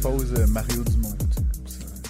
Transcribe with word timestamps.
Pause 0.00 0.34
euh, 0.38 0.46
Mario 0.46 0.82
Dumont. 0.84 1.16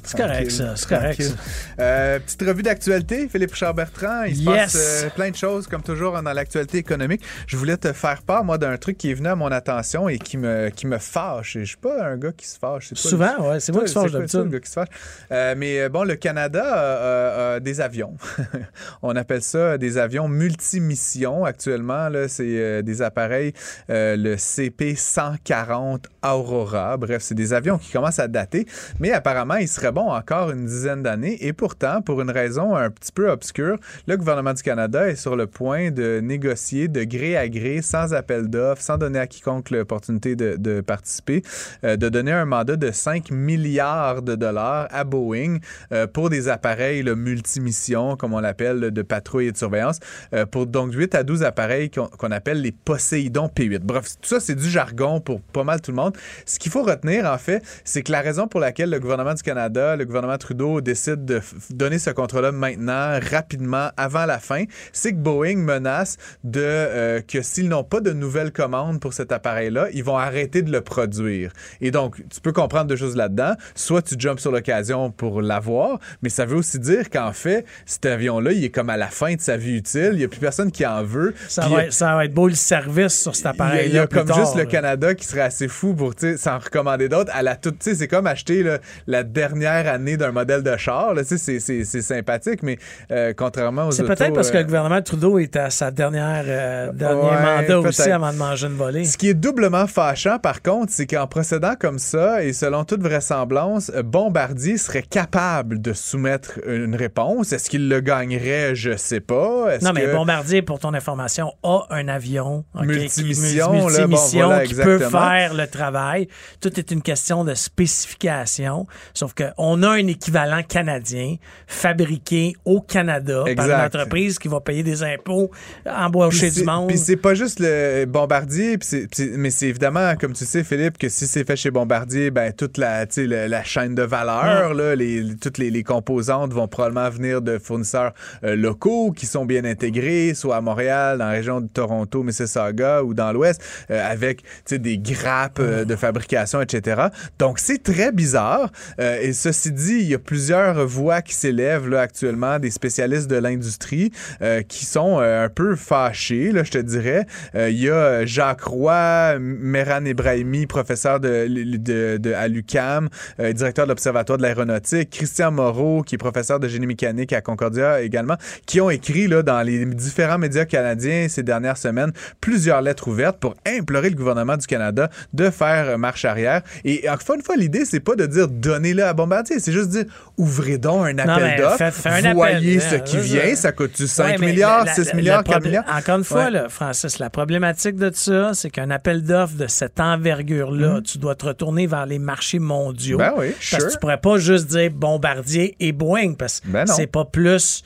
C'est 0.05 0.17
correct, 0.17 0.51
ça. 0.51 0.77
C'est 0.77 0.89
correct, 0.89 1.23
ça. 1.23 1.35
Euh, 1.81 2.19
petite 2.19 2.43
revue 2.43 2.63
d'actualité, 2.63 3.29
Philippe 3.29 3.53
Richard 3.53 3.73
Bertrand. 3.75 4.25
Il 4.25 4.35
se 4.37 4.41
Yes. 4.43 4.73
passe 4.73 5.03
euh, 5.05 5.11
plein 5.11 5.31
de 5.31 5.37
choses, 5.37 5.69
comme 5.69 5.83
toujours, 5.83 6.21
dans 6.21 6.33
l'actualité 6.33 6.79
économique. 6.79 7.23
Je 7.47 7.57
voulais 7.57 7.77
te 7.77 7.93
faire 7.93 8.23
part, 8.23 8.43
moi, 8.45 8.59
d'un 8.59 8.77
truc 8.79 8.99
qui 8.99 9.11
est 9.13 9.15
venu 9.15 9.29
à 9.29 9.37
mon 9.37 9.53
attention 9.53 10.09
et 10.09 10.19
qui 10.19 10.39
me, 10.39 10.71
qui 10.71 10.89
me 10.89 10.99
fâche. 10.99 11.55
Et 11.55 11.61
je 11.61 11.65
suis 11.67 11.77
pas 11.77 12.05
un 12.05 12.17
gars 12.17 12.33
qui 12.33 12.49
se 12.49 12.59
fâche. 12.59 12.89
c'est 12.89 12.95
pas- 13.01 13.09
Souvent, 13.09 13.51
ouais, 13.51 13.61
c'est 13.61 13.71
moi 13.73 13.83
qui 13.83 13.89
se 13.89 13.95
fâche 14.01 14.11
d'habitude. 14.11 14.41
le 14.41 14.49
gars 14.49 14.61
qui 14.61 14.69
se 14.69 14.73
fâche? 14.73 14.89
Euh, 15.31 15.55
mais 15.57 15.89
bon, 15.89 16.03
le 16.03 16.17
Canada 16.17 17.55
a, 17.55 17.61
des 17.61 17.81
avions. 17.81 18.17
On 19.03 19.15
appelle 19.15 19.43
ça 19.43 19.79
des 19.79 19.99
avions 19.99 20.27
multimissions 20.29 21.45
actuellement. 21.45 22.09
C'est 22.27 22.83
des 22.83 23.03
appareils, 23.03 23.53
le 23.89 24.35
CP-140 24.37 26.05
Aurora. 26.25 26.97
Bref, 26.97 27.23
c'est 27.23 27.35
des 27.37 27.53
avions 27.53 27.79
qui 27.79 27.93
commencent 27.93 28.19
à 28.19 28.27
dater, 28.29 28.67
mais 28.99 29.13
apparemment, 29.13 29.57
ils 29.57 29.69
seraient 29.69 29.93
bons 29.93 30.11
encore 30.11 30.51
une 30.51 30.67
dizaine 30.67 31.03
d'années. 31.03 31.47
Et 31.47 31.53
pourtant, 31.69 32.01
pour 32.01 32.23
une 32.23 32.31
raison 32.31 32.75
un 32.75 32.89
petit 32.89 33.13
peu 33.13 33.29
obscure, 33.29 33.77
le 34.07 34.17
gouvernement 34.17 34.55
du 34.55 34.63
Canada 34.63 35.07
est 35.07 35.17
sur 35.17 35.37
le 35.37 35.47
point 35.47 35.91
de 35.91 36.19
négocier 36.19 36.89
de 36.89 37.05
gré 37.05 37.37
à 37.37 37.47
gré, 37.47 37.83
sans 37.83 38.15
appel 38.15 38.49
d'offres, 38.49 38.81
sans 38.81 38.97
donner 38.97 39.19
à 39.19 39.27
quiconque 39.27 39.69
l'opportunité 39.69 40.35
de, 40.35 40.81
participer, 40.81 41.43
euh, 41.85 41.99
de 41.99 42.09
donner 42.09 42.33
un 42.33 42.47
mandat 42.47 42.77
de 42.77 42.91
5 42.91 43.31
milliards 43.31 44.23
de 44.23 44.35
dollars 44.35 44.89
à 44.91 45.05
Boeing 45.05 45.59
euh, 45.93 46.07
pour 46.07 46.31
des 46.31 46.49
appareils 46.49 47.03
là, 47.03 47.15
multimissions, 47.15 48.17
comme 48.17 48.33
on 48.33 48.41
l'appelle, 48.41 48.91
de 48.91 49.03
patrouille 49.03 49.49
et 49.49 49.53
de 49.53 49.59
surveillance, 49.59 50.01
euh, 50.33 50.47
pour 50.47 50.65
donc 50.65 50.95
8 50.95 51.17
à 51.17 51.23
12 51.23 51.43
appareils 51.43 51.91
qu'on 51.91 52.31
appelle 52.31 52.63
les 52.63 52.73
Poséidon 52.73 53.51
P8. 53.55 53.81
Bref, 53.81 54.07
tout 54.23 54.29
ça, 54.31 54.41
c'est 54.41 54.55
du 54.55 54.71
jargon 54.71 55.21
pour 55.21 55.43
pas 55.43 55.65
mal 55.65 55.83
tout 55.83 55.91
le 55.91 55.97
monde. 55.97 56.17
Ce 56.47 56.59
qu'il 56.59 56.73
faut 56.73 56.83
retenir, 56.83 57.27
en 57.27 57.37
fait, 57.37 57.63
c'est 57.85 58.03
que 58.03 58.13
la 58.13 58.23
raison 58.23 58.49
pour 58.49 58.61
laquelle 58.61 58.89
le 58.89 59.01
gouvernement 59.01 59.35
du 59.35 59.43
Canada, 59.43 59.97
le 59.97 60.07
gouvernement 60.07 60.39
Trudeau 60.39 60.81
décide 60.81 61.27
de 61.27 61.43
donner 61.71 61.99
ce 61.99 62.11
contrat-là 62.11 62.53
maintenant, 62.53 63.19
rapidement, 63.31 63.91
avant 63.97 64.27
la 64.27 64.39
fin, 64.39 64.65
c'est 64.93 65.13
que 65.13 65.19
Boeing 65.19 65.57
menace 65.57 66.17
de 66.45 66.61
euh, 66.63 67.21
que 67.21 67.43
s'ils 67.43 67.69
n'ont 67.69 67.85
pas 67.85 68.01
de 68.01 68.13
nouvelles 68.13 68.53
commandes 68.53 69.01
pour 69.01 69.13
cet 69.13 69.33
appareil-là, 69.33 69.89
ils 69.93 70.05
vont 70.05 70.17
arrêter 70.17 70.63
de 70.63 70.71
le 70.71 70.81
produire. 70.81 71.53
Et 71.81 71.91
donc, 71.91 72.17
tu 72.31 72.41
peux 72.41 72.53
comprendre 72.53 72.87
deux 72.87 72.97
choses 72.97 73.17
là-dedans. 73.17 73.55
Soit 73.75 74.03
tu 74.03 74.15
jumpes 74.19 74.41
sur 74.41 74.53
l'occasion 74.53 75.11
pour 75.11 75.43
l'avoir, 75.43 75.99
mais 76.23 76.29
ça 76.29 76.47
veut 76.47 76.57
aussi 76.57 76.79
dire 76.79 77.11
qu'en 77.11 77.33
fait, 77.33 77.65
cet 77.87 78.07
avion-là, 78.07 78.53
il 78.53 78.65
est 78.65 78.71
comme 78.71 78.91
à 78.91 78.97
la 78.97 79.09
fin 79.09 79.35
de 79.35 79.41
sa 79.41 79.57
vie 79.57 79.77
utile. 79.77 80.11
Il 80.13 80.19
n'y 80.19 80.25
a 80.25 80.29
plus 80.29 80.41
personne 80.41 80.71
qui 80.71 80.87
en 80.87 81.03
veut. 81.03 81.35
Ça 81.49 81.69
va, 81.69 81.85
être, 81.85 81.93
ça 81.93 82.15
va 82.15 82.25
être 82.25 82.35
beau 82.35 82.49
le 82.49 82.55
service 82.55 83.21
sur 83.21 83.35
cet 83.35 83.47
appareil-là. 83.47 83.87
il 83.87 83.95
y 83.95 83.99
a, 83.99 84.07
plus 84.07 84.19
comme 84.19 84.29
tard, 84.29 84.39
juste 84.39 84.57
le. 84.57 84.69
Canada 84.69 85.15
qui 85.15 85.25
serait 85.25 85.41
assez 85.41 85.67
fou 85.67 85.95
pour 85.95 86.13
s'en 86.37 86.59
recommander 86.59 87.09
d'autres. 87.09 87.33
À 87.35 87.43
la 87.43 87.57
toute, 87.57 87.83
c'est 87.83 88.07
comme 88.07 88.27
acheter 88.27 88.63
là, 88.63 88.79
la 89.07 89.25
dernière 89.25 89.93
année 89.93 90.17
d'un 90.17 90.31
modèle 90.31 90.63
de 90.63 90.77
char. 90.77 91.15
là. 91.15 91.23
C'est 91.39 91.61
c'est- 91.61 91.85
c'est 91.85 92.03
sympathique, 92.03 92.63
mais 92.63 92.79
euh, 93.11 93.33
contrairement 93.37 93.87
aux 93.87 93.91
C'est 93.93 94.03
autos, 94.03 94.15
peut-être 94.15 94.35
parce 94.35 94.51
que 94.51 94.57
euh, 94.57 94.61
le 94.61 94.67
gouvernement 94.67 95.01
Trudeau 95.03 95.39
est 95.39 95.57
à 95.57 95.71
sa 95.71 95.91
dernière 95.91 96.45
euh, 96.47 96.93
dernier 96.93 97.23
Ouais, 97.23 97.43
mandat 97.63 97.81
aussi 97.81 98.11
avant 98.11 98.33
de 98.33 98.39
manger 98.39 98.67
une 98.67 98.75
volée. 98.77 99.05
Ce 99.05 99.17
qui 99.17 99.29
est 99.31 99.35
doublement 99.35 99.87
fâchant, 99.87 100.39
par 100.39 100.63
contre, 100.63 100.93
c'est 100.93 101.07
qu'en 101.07 101.27
procédant 101.27 101.75
comme 101.79 101.99
ça, 101.99 102.43
et 102.45 102.53
selon 102.53 102.85
toute 102.85 103.03
vraisemblance, 103.03 103.91
euh, 103.95 104.03
Bombardier 104.03 104.77
serait 104.79 105.03
capable 105.03 105.81
de 105.81 105.93
soumettre 105.93 106.59
une 106.67 106.95
réponse. 106.95 107.53
Est-ce 107.53 107.71
qu'il 107.71 107.89
le 107.89 108.01
gagnerait? 108.01 108.75
Je 108.75 108.97
sais 108.97 109.21
pas. 109.21 109.69
Est-ce 109.75 109.85
Non, 109.85 109.93
mais 109.95 110.03
que- 110.07 110.13
Bombardier, 110.15 110.63
pour 110.63 110.79
ton 110.79 110.95
information, 110.95 111.53
a 111.63 111.87
un 111.91 112.09
avion 112.09 112.65
ok, 112.75 112.85
Multimission, 112.85 113.71
qui, 113.71 113.77
là, 113.79 113.79
bon, 113.79 113.87
multimission 114.09 114.47
voilà, 114.47 114.65
qui 114.67 114.75
peut 114.75 114.99
faire 114.99 115.55
le 115.55 115.67
travail. 115.67 116.29
Tout 116.61 116.79
est 116.79 116.91
une 116.91 117.03
question 117.03 117.45
de 117.45 117.55
spécification. 117.55 118.87
Sauf 119.15 119.35
qu'on 119.35 119.83
a 119.83 119.89
un 119.91 120.07
équivalent 120.07 120.63
canadien 120.63 121.28
fabriqué 121.67 122.55
au 122.65 122.81
Canada 122.81 123.45
par 123.57 123.67
une 123.67 123.71
entreprise 123.87 124.39
qui 124.39 124.49
va 124.49 124.61
payer 124.61 124.83
des 124.83 125.03
impôts, 125.03 125.51
embaucher 125.87 126.51
du 126.51 126.65
monde. 126.65 126.89
Puis 126.89 126.99
c'est 126.99 127.17
pas 127.17 127.35
juste 127.35 127.61
le 127.61 128.05
Bombardier, 128.07 128.79
puis 128.79 128.89
c'est- 129.13 129.37
mais 129.37 129.51
c'est 129.51 129.67
évidemment, 129.69 130.15
comme 130.17 130.33
tu 130.33 130.45
sais, 130.45 130.65
Philippe, 130.65 130.99
que 130.99 131.09
si 131.09 131.27
c'est 131.27 131.45
fait 131.47 131.57
chez 131.57 131.71
Bombardier, 131.71 132.31
ben 132.31 132.53
toute 132.53 132.79
la, 132.79 133.05
le- 133.05 133.47
la 133.47 133.63
chaîne 133.65 133.95
de 133.95 134.03
valeur, 134.03 134.75
là, 134.75 134.95
les, 134.95 135.37
toutes 135.41 135.59
les, 135.59 135.71
les 135.71 135.83
composantes 135.83 136.53
vont 136.53 136.69
probablement 136.69 137.11
venir 137.11 137.43
de 137.43 137.59
fournisseurs 137.59 138.13
euh, 138.45 138.57
locaux 138.57 139.13
qui 139.13 139.27
sont 139.27 139.45
bien 139.45 139.65
intégrés, 139.65 140.33
soit 140.35 140.57
à 140.57 140.61
Montréal, 140.61 141.19
dans 141.19 141.27
la 141.27 141.31
région 141.33 141.61
de 141.61 141.69
Toronto, 141.69 142.23
Mississauga 142.23 143.03
ou 143.03 143.15
dans 143.15 143.33
l'Ouest, 143.33 143.63
euh, 143.91 144.11
avec 144.11 144.43
des 144.71 144.99
grappes 144.99 145.59
euh, 145.61 145.85
de 145.85 145.97
fabrication, 145.97 146.61
etc. 146.61 147.03
Donc 147.39 147.59
c'est 147.59 147.83
très 147.83 148.13
bizarre. 148.13 148.71
Et 148.99 149.33
ceci 149.33 149.73
dit, 149.73 149.99
il 150.01 150.09
y 150.09 150.15
a 150.15 150.19
plusieurs 150.19 150.89
qui 151.23 151.35
s'élèvent 151.35 151.93
actuellement, 151.95 152.59
des 152.59 152.71
spécialistes 152.71 153.29
de 153.29 153.37
l'industrie 153.37 154.13
euh, 154.43 154.63
qui 154.63 154.85
sont 154.85 155.19
euh, 155.21 155.47
un 155.47 155.49
peu 155.49 155.77
fâchés, 155.77 156.53
je 156.55 156.71
te 156.71 156.79
dirais. 156.79 157.27
Euh, 157.55 157.71
il 157.71 157.81
y 157.81 157.91
a 157.91 158.25
Jacques 158.27 158.63
Roy, 158.63 159.39
Meran 159.39 160.05
Ebrahimi, 160.05 160.67
professeur 160.67 161.21
à 161.25 162.49
l'UCAM, 162.49 163.09
directeur 163.39 163.87
de 163.87 163.91
l'Observatoire 163.91 164.39
de 164.39 164.43
l'aéronautique, 164.43 165.11
Christian 165.11 165.51
Moreau, 165.51 166.03
qui 166.03 166.15
est 166.15 166.19
professeur 166.19 166.61
de 166.61 166.69
génie 166.69 166.87
mécanique 166.87 167.33
à 167.33 167.41
Concordia 167.41 168.01
également, 168.03 168.37
qui 168.67 168.81
ont 168.81 168.91
écrit 168.91 169.29
dans 169.29 169.63
les 169.63 169.85
différents 169.87 170.39
médias 170.39 170.65
canadiens 170.65 171.27
ces 171.29 171.43
dernières 171.43 171.77
semaines 171.77 172.13
plusieurs 172.41 172.83
lettres 172.83 173.09
ouvertes 173.09 173.39
pour 173.39 173.55
implorer 173.67 174.11
le 174.11 174.17
gouvernement 174.17 174.57
du 174.57 174.67
Canada 174.67 175.11
de 175.33 175.51
faire 175.51 175.99
marche 175.99 176.25
arrière. 176.25 176.63
Et 176.85 177.09
encore 177.09 177.37
une 177.37 177.43
fois, 177.43 177.57
l'idée, 177.57 177.85
c'est 177.85 178.01
pas 178.01 178.15
de 178.15 178.27
dire 178.27 178.49
donnez-le 178.49 179.05
à 179.05 179.13
Bombardier, 179.13 179.59
c'est 179.61 179.73
juste 179.73 179.91
dire 179.91 180.05
ouvrez 180.39 180.79
donc 180.79 181.07
un 181.07 181.19
appel 181.19 181.59
d'offres, 181.59 182.33
voyez 182.35 182.79
appel. 182.79 182.81
ce 183.05 183.11
qui 183.11 183.17
Ouais, 183.17 183.23
vient, 183.23 183.55
ça 183.57 183.73
coûte-tu 183.73 184.07
5 184.07 184.39
Ouais, 184.41 184.47
milliards, 184.47 184.85
la- 184.87 184.95
6 184.95 185.09
la- 185.09 185.15
milliards, 185.15 185.39
le 185.39 185.45
4 185.45 185.53
problème- 185.53 185.83
milliards? 185.83 185.97
Encore 185.99 186.19
une 186.19 186.25
fois, 186.25 186.45
Ouais. 186.45 186.51
là, 186.51 186.69
Francis, 186.69 187.19
la 187.19 187.29
problématique 187.29 187.97
de 187.97 188.11
ça, 188.15 188.53
c'est 188.55 188.71
qu'un 188.71 188.91
appel 188.91 189.23
d'offres 189.23 189.57
de 189.57 189.67
cette 189.67 190.01
envergure-là, 190.01 191.01
tu 191.05 191.19
dois 191.19 191.35
te 191.35 191.47
retourner 191.47 191.87
vers 191.87 192.07
les 192.07 192.19
marchés 192.19 192.59
mondiaux. 192.59 193.19
Ben 193.19 193.33
oui, 193.37 193.49
Parce 193.51 193.65
sure. 193.65 193.79
que 193.89 193.93
tu 193.93 193.99
pourrais 193.99 194.21
pas 194.21 194.39
juste 194.39 194.67
dire 194.69 194.91
Bombardier 194.93 195.77
et 195.81 195.93
Boeing, 195.93 196.35
parce 196.35 196.61
que 196.61 196.69
Ben 196.69 196.87
c'est 196.87 197.07
pas 197.07 197.25
plus. 197.25 197.83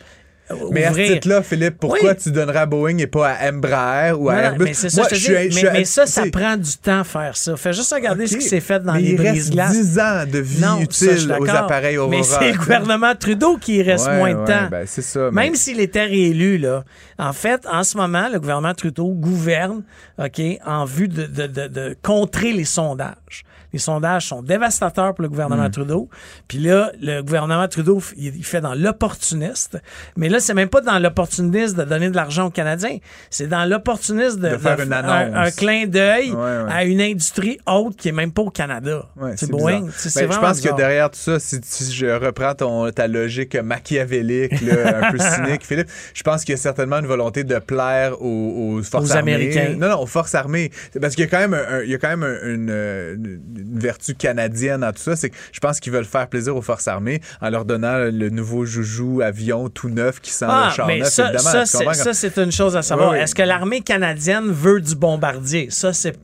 Mais 0.70 0.84
à 0.84 0.88
ce 0.88 0.90
ouvrir- 0.92 1.12
titre-là, 1.14 1.42
Philippe, 1.42 1.76
pourquoi 1.80 2.10
Oui. 2.10 2.16
tu 2.22 2.30
donnerais 2.30 2.58
à 2.58 2.66
Boeing 2.66 2.98
et 2.98 3.06
pas 3.06 3.30
à 3.30 3.48
Embraer 3.50 4.12
ou 4.12 4.28
à 4.28 4.34
Non, 4.34 4.40
Airbus? 4.40 4.64
mais 4.64 4.74
ça, 4.74 4.88
Moi, 4.94 5.04
je 5.04 5.08
te 5.10 5.14
je 5.14 5.18
dis. 5.20 5.24
suis- 5.24 5.34
je 5.34 5.38
mais, 5.38 5.50
suis- 5.50 5.68
mais 5.72 5.84
ça, 6.06 6.22
prend 6.30 6.56
du 6.56 6.76
temps 6.76 7.04
faire 7.04 7.36
ça. 7.36 7.56
Fais 7.56 7.72
juste 7.72 7.92
regarder 7.94 8.26
ce 8.26 8.36
qui 8.36 8.44
s'est 8.44 8.60
fait 8.60 8.80
dans 8.80 8.92
Mais 8.94 9.00
les 9.00 9.14
brise-glaces. 9.14 9.72
10 9.72 9.98
ans 9.98 10.24
de 10.30 10.38
vie 10.38 10.60
Non, 10.60 10.76
ça, 10.90 11.06
utile 11.12 11.36
aux 11.40 11.48
appareils 11.48 11.96
Aurora. 11.96 12.16
Mais 12.16 12.22
c'est 12.22 12.52
le 12.52 12.58
gouvernement 12.58 13.14
Trudeau 13.14 13.56
qui 13.56 13.82
reste 13.82 14.06
Ouais, 14.06 14.18
moins 14.18 14.34
de 14.34 14.38
ouais, 14.40 14.44
temps. 14.46 14.68
ben, 14.70 14.86
ça. 14.86 15.30
mais- 15.32 15.44
Même 15.44 15.54
s'il 15.54 15.80
était 15.80 16.04
réélu, 16.04 16.58
là, 16.58 16.84
en 17.18 17.32
fait, 17.32 17.64
en 17.70 17.82
ce 17.84 17.96
moment, 17.96 18.28
le 18.30 18.38
gouvernement 18.38 18.74
Trudeau 18.74 19.08
gouverne 19.12 19.82
OK, 20.18 20.40
en 20.66 20.84
vue 20.84 21.08
de, 21.08 21.24
de- 21.26 21.46
de- 21.46 21.68
de 21.68 21.96
contrer 22.02 22.52
les 22.52 22.64
sondages. 22.66 23.44
Les 23.72 23.78
sondages 23.78 24.26
sont 24.26 24.42
dévastateurs 24.42 25.14
pour 25.14 25.22
le 25.22 25.28
gouvernement 25.28 25.66
Hmm. 25.66 25.70
Trudeau. 25.70 26.08
Puis 26.48 26.58
là, 26.58 26.90
le 27.00 27.22
gouvernement 27.22 27.66
Trudeau, 27.68 28.02
il, 28.16 28.44
fait 28.44 28.60
dans 28.60 28.74
l'opportuniste. 28.74 29.78
Mais 30.16 30.28
là, 30.28 30.40
c'est 30.40 30.54
même 30.54 30.68
pas 30.68 30.80
dans 30.80 30.98
l'opportuniste 30.98 31.76
de 31.76 31.84
donner 31.84 32.10
de 32.10 32.16
l'argent 32.16 32.46
aux 32.46 32.50
Canadiens. 32.50 32.98
C'est 33.30 33.46
dans 33.46 33.64
l'opportuniste 33.64 34.38
de, 34.38 34.50
De 34.50 34.56
faire 34.58 34.76
de 34.76 34.84
une 34.84 34.92
annonce. 34.92 35.34
Un, 35.36 35.42
un 35.42 35.50
clin 35.50 35.86
d'œil 35.86 36.30
Ouais, 36.32 36.36
ouais. 36.36 36.72
à 36.72 36.84
une 36.84 37.00
industrie 37.00 37.58
haute 37.66 37.96
qui 37.96 38.08
est 38.08 38.12
même 38.12 38.32
pas 38.32 38.42
au 38.42 38.50
Canada. 38.50 39.06
Ouais, 39.16 39.32
c'est 39.36 39.50
Boeing. 39.50 39.82
Ben, 39.82 40.32
je 40.32 40.38
pense 40.38 40.60
que 40.60 40.74
derrière 40.76 41.10
tout 41.10 41.18
ça, 41.18 41.38
si, 41.38 41.60
si 41.62 41.92
je 41.92 42.06
reprends 42.06 42.54
ton, 42.54 42.90
ta 42.90 43.06
logique 43.08 43.56
machiavélique, 43.56 44.60
là, 44.62 45.06
un 45.08 45.12
peu 45.12 45.18
cynique, 45.46 45.64
Philippe, 45.64 45.88
je 46.14 46.22
pense 46.22 46.44
qu'il 46.44 46.52
y 46.52 46.58
a 46.58 46.60
certainement 46.60 46.98
une 46.98 47.06
volonté 47.06 47.44
de 47.44 47.58
plaire 47.58 48.20
aux, 48.20 48.76
aux 48.78 48.82
forces 48.82 49.10
Aux 49.10 49.16
armées. 49.16 49.34
Américains. 49.34 49.74
Non, 49.78 49.88
non, 49.88 50.00
aux 50.02 50.06
forces 50.06 50.34
armées. 50.34 50.70
Parce 51.00 51.14
qu'il 51.14 51.24
y 51.24 51.26
a 51.26 51.30
quand 51.30 51.38
même, 51.38 51.54
un- 51.54 51.78
un- 51.78 51.82
il 51.82 51.90
y 51.90 51.94
a 51.94 51.98
quand 51.98 52.08
même 52.08 52.22
un- 52.22 52.46
une, 52.48 52.70
une- 52.70 53.40
une 53.62 53.78
vertu 53.78 54.14
canadienne 54.14 54.80
dans 54.80 54.92
tout 54.92 55.02
ça, 55.02 55.16
c'est 55.16 55.30
que 55.30 55.36
je 55.52 55.60
pense 55.60 55.80
qu'ils 55.80 55.92
veulent 55.92 56.04
faire 56.04 56.28
plaisir 56.28 56.56
aux 56.56 56.62
forces 56.62 56.88
armées 56.88 57.20
en 57.40 57.50
leur 57.50 57.64
donnant 57.64 57.98
le 57.98 58.28
nouveau 58.30 58.64
joujou 58.64 59.20
avion 59.22 59.68
tout 59.68 59.88
neuf 59.88 60.20
qui 60.20 60.30
sent 60.30 60.46
Ah, 60.48 60.66
le 60.70 60.74
char 60.74 60.86
mais 60.86 60.98
neuf, 60.98 61.08
ça, 61.08 61.24
évidemment. 61.32 61.94
ça, 61.94 62.14
c'est, 62.14 62.36
une 62.38 62.52
chose 62.52 62.76
à 62.76 62.82
savoir. 62.82 63.10
Oui, 63.10 63.16
oui. 63.18 63.22
Est-ce 63.22 63.34
que 63.34 63.42
l'armée 63.42 63.80
canadienne 63.80 64.50
veut 64.50 64.80
du 64.80 64.94
bombardier? 64.94 65.68
Ça, 65.70 65.92
c'est, 65.92 66.16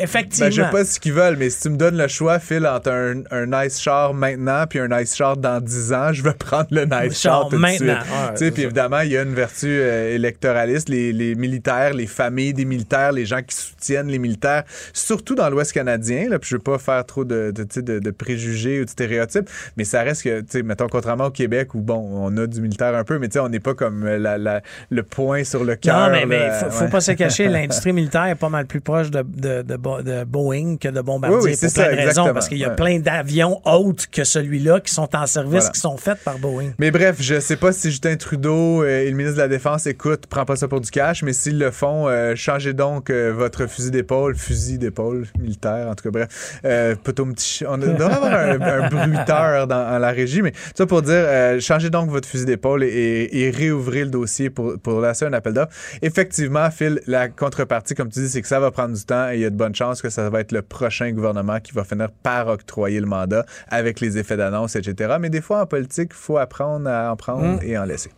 effectivement. 0.00 0.46
Ben, 0.48 0.52
je 0.52 0.62
sais 0.62 0.70
pas 0.70 0.84
ce 0.84 1.00
qu'ils 1.00 1.12
veulent, 1.12 1.36
mais 1.36 1.50
si 1.50 1.60
tu 1.62 1.70
me 1.70 1.76
donnes 1.76 1.96
le 1.96 2.08
choix, 2.08 2.38
Phil, 2.38 2.66
entre 2.66 2.90
un, 2.90 3.22
un 3.30 3.46
nice 3.46 3.80
char 3.80 4.14
maintenant 4.14 4.64
puis 4.68 4.78
un 4.78 4.88
nice 4.88 5.14
char 5.14 5.36
dans 5.36 5.60
10 5.60 5.92
ans, 5.92 6.12
je 6.12 6.22
vais 6.22 6.34
prendre 6.38 6.68
le 6.70 6.84
nice 6.84 7.20
Char 7.20 7.40
char 7.40 7.48
tout 7.48 7.56
de 7.56 7.60
maintenant, 7.60 7.76
suite. 7.76 7.88
ouais, 7.88 8.30
Tu 8.32 8.36
sais, 8.38 8.44
c'est 8.46 8.50
puis 8.52 8.62
évidemment, 8.62 9.00
il 9.00 9.10
y 9.12 9.16
a 9.16 9.22
une 9.22 9.34
vertu 9.34 9.66
euh, 9.68 10.14
électoraliste. 10.14 10.88
Les, 10.88 11.12
les 11.12 11.34
militaires, 11.34 11.94
les 11.94 12.06
familles 12.06 12.54
des 12.54 12.64
militaires, 12.64 13.12
les 13.12 13.26
gens 13.26 13.42
qui 13.42 13.54
soutiennent 13.56 14.08
les 14.08 14.18
militaires, 14.18 14.64
surtout 14.92 15.34
dans 15.34 15.48
l'Ouest 15.50 15.72
canadien, 15.72 16.28
là, 16.28 16.38
puis 16.38 16.48
je 16.50 16.56
veux 16.56 16.62
pas 16.62 16.78
faire 16.86 17.04
trop 17.04 17.24
de, 17.24 17.52
de, 17.54 17.66
de, 17.80 17.98
de 17.98 18.10
préjugés 18.10 18.80
ou 18.80 18.84
de 18.84 18.90
stéréotypes, 18.90 19.48
mais 19.76 19.84
ça 19.84 20.02
reste 20.02 20.22
que, 20.22 20.40
tu 20.40 20.46
sais, 20.48 20.62
mettons, 20.62 20.86
contrairement 20.88 21.26
au 21.26 21.30
Québec 21.30 21.74
où, 21.74 21.80
bon, 21.80 21.96
on 22.12 22.36
a 22.38 22.46
du 22.46 22.60
militaire 22.60 22.94
un 22.94 23.04
peu, 23.04 23.18
mais 23.18 23.28
tu 23.28 23.34
sais, 23.34 23.40
on 23.40 23.48
n'est 23.48 23.60
pas 23.60 23.74
comme 23.74 24.04
euh, 24.04 24.18
la, 24.18 24.38
la- 24.38 24.62
le 24.90 25.02
point 25.02 25.44
sur 25.44 25.64
le 25.64 25.76
cœur. 25.76 26.06
Non, 26.08 26.12
mais, 26.12 26.26
mais 26.26 26.38
là, 26.38 26.70
faut, 26.70 26.84
faut 26.84 26.88
pas 26.90 27.00
se 27.00 27.12
cacher, 27.12 27.48
l'industrie 27.48 27.92
militaire 27.92 28.26
est 28.26 28.34
pas 28.36 28.48
mal 28.48 28.66
plus 28.66 28.80
proche 28.80 29.10
de, 29.10 29.22
de, 29.22 29.62
de, 29.62 29.76
Bo- 29.76 30.02
de 30.02 30.24
Boeing 30.24 30.76
que 30.78 30.88
de 30.88 31.00
Bombardier 31.00 31.38
Oui, 31.38 31.50
oui, 31.52 31.56
plein 31.58 31.68
ça, 31.68 31.84
raisons, 31.86 32.32
parce 32.32 32.48
qu'il 32.48 32.58
y 32.58 32.64
a 32.64 32.70
ouais. 32.70 32.76
plein 32.76 32.98
d'avions 33.00 33.60
hautes 33.64 34.06
que 34.06 34.24
celui-là 34.24 34.80
qui 34.80 34.92
sont 34.94 35.14
en 35.16 35.26
service, 35.26 35.50
Voilà. 35.52 35.70
qui 35.70 35.80
sont 35.80 35.96
faits 35.96 36.18
par 36.24 36.38
Boeing. 36.38 36.70
Mais 36.78 36.90
bref, 36.90 37.16
je 37.20 37.40
sais 37.40 37.56
pas 37.56 37.72
si 37.72 37.90
Justin 37.90 38.16
Trudeau 38.16 38.82
euh, 38.82 39.00
et 39.02 39.10
le 39.10 39.16
ministre 39.16 39.36
de 39.36 39.42
la 39.42 39.48
Défense 39.48 39.86
écoute, 39.86 40.26
prends 40.28 40.44
pas 40.44 40.56
ça 40.56 40.68
pour 40.68 40.80
du 40.80 40.90
cash, 40.90 41.22
mais 41.22 41.32
s'ils 41.32 41.58
le 41.58 41.70
font, 41.70 42.08
euh, 42.08 42.34
changez 42.36 42.72
donc 42.74 43.10
euh, 43.10 43.32
votre 43.34 43.66
fusil 43.66 43.90
d'épaule, 43.90 44.36
fusil 44.36 44.78
d'épaule 44.78 45.26
militaire, 45.38 45.88
en 45.88 45.94
tout 45.94 46.04
cas, 46.04 46.10
bref. 46.10 46.58
Euh, 46.64 46.75
plutôt 47.02 47.24
un 47.24 47.32
petit 47.32 47.58
ch- 47.58 47.70
on 47.70 47.78
devrait 47.78 48.04
avoir 48.04 48.32
un, 48.32 48.60
un 48.60 48.88
bruiteur 48.88 49.66
dans, 49.66 49.90
dans 49.90 49.98
la 49.98 50.10
régie, 50.10 50.42
mais 50.42 50.52
ça 50.74 50.86
pour 50.86 51.02
dire, 51.02 51.14
euh, 51.16 51.60
changez 51.60 51.90
donc 51.90 52.10
votre 52.10 52.28
fusil 52.28 52.44
d'épaule 52.44 52.84
et, 52.84 52.88
et, 52.88 53.46
et 53.46 53.50
réouvrez 53.50 54.04
le 54.04 54.10
dossier 54.10 54.50
pour, 54.50 54.78
pour 54.78 55.00
lancer 55.00 55.24
un 55.24 55.32
appel 55.32 55.52
d'offres. 55.54 55.72
Effectivement, 56.02 56.70
Phil, 56.70 57.00
la 57.06 57.28
contrepartie, 57.28 57.94
comme 57.94 58.08
tu 58.10 58.20
dis, 58.20 58.28
c'est 58.28 58.42
que 58.42 58.48
ça 58.48 58.60
va 58.60 58.70
prendre 58.70 58.94
du 58.96 59.04
temps 59.04 59.30
et 59.30 59.34
il 59.36 59.40
y 59.40 59.44
a 59.44 59.50
de 59.50 59.56
bonnes 59.56 59.74
chances 59.74 60.00
que 60.02 60.10
ça 60.10 60.28
va 60.30 60.40
être 60.40 60.52
le 60.52 60.62
prochain 60.62 61.10
gouvernement 61.12 61.58
qui 61.60 61.72
va 61.72 61.84
finir 61.84 62.08
par 62.22 62.48
octroyer 62.48 63.00
le 63.00 63.06
mandat 63.06 63.44
avec 63.68 64.00
les 64.00 64.18
effets 64.18 64.36
d'annonce, 64.36 64.76
etc. 64.76 65.16
Mais 65.20 65.30
des 65.30 65.40
fois, 65.40 65.62
en 65.62 65.66
politique, 65.66 66.10
il 66.12 66.16
faut 66.16 66.38
apprendre 66.38 66.88
à 66.88 67.10
en 67.12 67.16
prendre 67.16 67.60
et 67.62 67.76
en 67.78 67.84
laisser. 67.84 68.10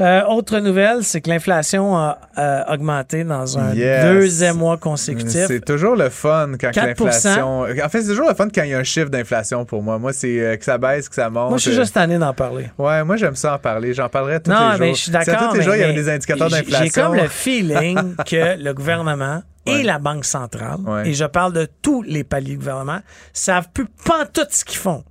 Euh, 0.00 0.22
autre 0.28 0.58
nouvelle, 0.58 1.04
c'est 1.04 1.20
que 1.20 1.30
l'inflation 1.30 1.96
a 1.96 2.18
euh, 2.38 2.62
augmenté 2.72 3.22
dans 3.24 3.58
un 3.58 3.74
Yes. 3.74 4.04
deuxième 4.06 4.56
mois 4.56 4.76
consécutif. 4.76 5.46
C'est 5.46 5.64
toujours 5.64 5.96
le 5.96 6.08
fun 6.10 6.52
quand 6.60 6.70
4%. 6.70 6.86
l'inflation. 6.86 7.66
En 7.84 7.88
fait, 7.88 8.02
c'est 8.02 8.08
toujours 8.08 8.28
le 8.28 8.34
fun 8.34 8.48
quand 8.54 8.62
il 8.62 8.70
y 8.70 8.74
a 8.74 8.78
un 8.78 8.84
chiffre 8.84 9.10
d'inflation 9.10 9.64
pour 9.64 9.82
moi. 9.82 9.98
Moi, 9.98 10.12
c'est 10.12 10.40
euh, 10.40 10.56
que 10.56 10.64
ça 10.64 10.78
baisse, 10.78 11.08
que 11.08 11.14
ça 11.14 11.28
monte. 11.28 11.50
Moi, 11.50 11.58
je 11.58 11.62
suis 11.68 11.72
Euh, 11.78 11.82
juste 11.82 11.94
tanné 11.94 12.16
d'en 12.18 12.32
parler. 12.32 12.70
Ouais, 12.78 13.04
moi, 13.04 13.16
j'aime 13.16 13.36
ça 13.36 13.54
en 13.54 13.58
parler. 13.58 13.92
J'en 13.92 14.08
parlerai 14.08 14.40
tous 14.40 14.50
non, 14.50 14.72
les 14.72 14.78
mais 14.78 14.86
jours. 14.86 14.94
je 14.96 15.00
suis 15.02 15.10
Si 15.10 15.16
à 15.16 15.24
d'accord. 15.24 15.48
tous 15.48 15.52
les 15.54 15.58
mais- 15.58 15.64
jours, 15.64 15.74
il 15.74 15.80
y 15.80 15.82
avait 15.82 15.92
mais 15.92 16.02
des 16.02 16.08
indicateurs 16.08 16.48
d'inflation. 16.50 16.84
J'ai 16.84 16.90
comme 16.90 17.14
le 17.14 17.28
feeling 17.28 18.14
que 18.24 18.62
le 18.62 18.72
gouvernement 18.72 19.42
et 19.66 19.76
Ouais. 19.76 19.82
la 19.82 19.98
Banque 19.98 20.24
centrale, 20.24 20.78
Ouais. 20.86 21.08
et 21.08 21.14
je 21.14 21.24
parle 21.24 21.52
de 21.52 21.66
tous 21.82 22.02
les 22.02 22.24
paliers 22.24 22.52
de 22.54 22.58
gouvernement, 22.58 23.00
savent 23.32 23.68
plus 23.72 23.86
pas 24.06 24.26
tout 24.26 24.46
ce 24.50 24.64
qu'ils 24.64 24.78
font. 24.78 25.04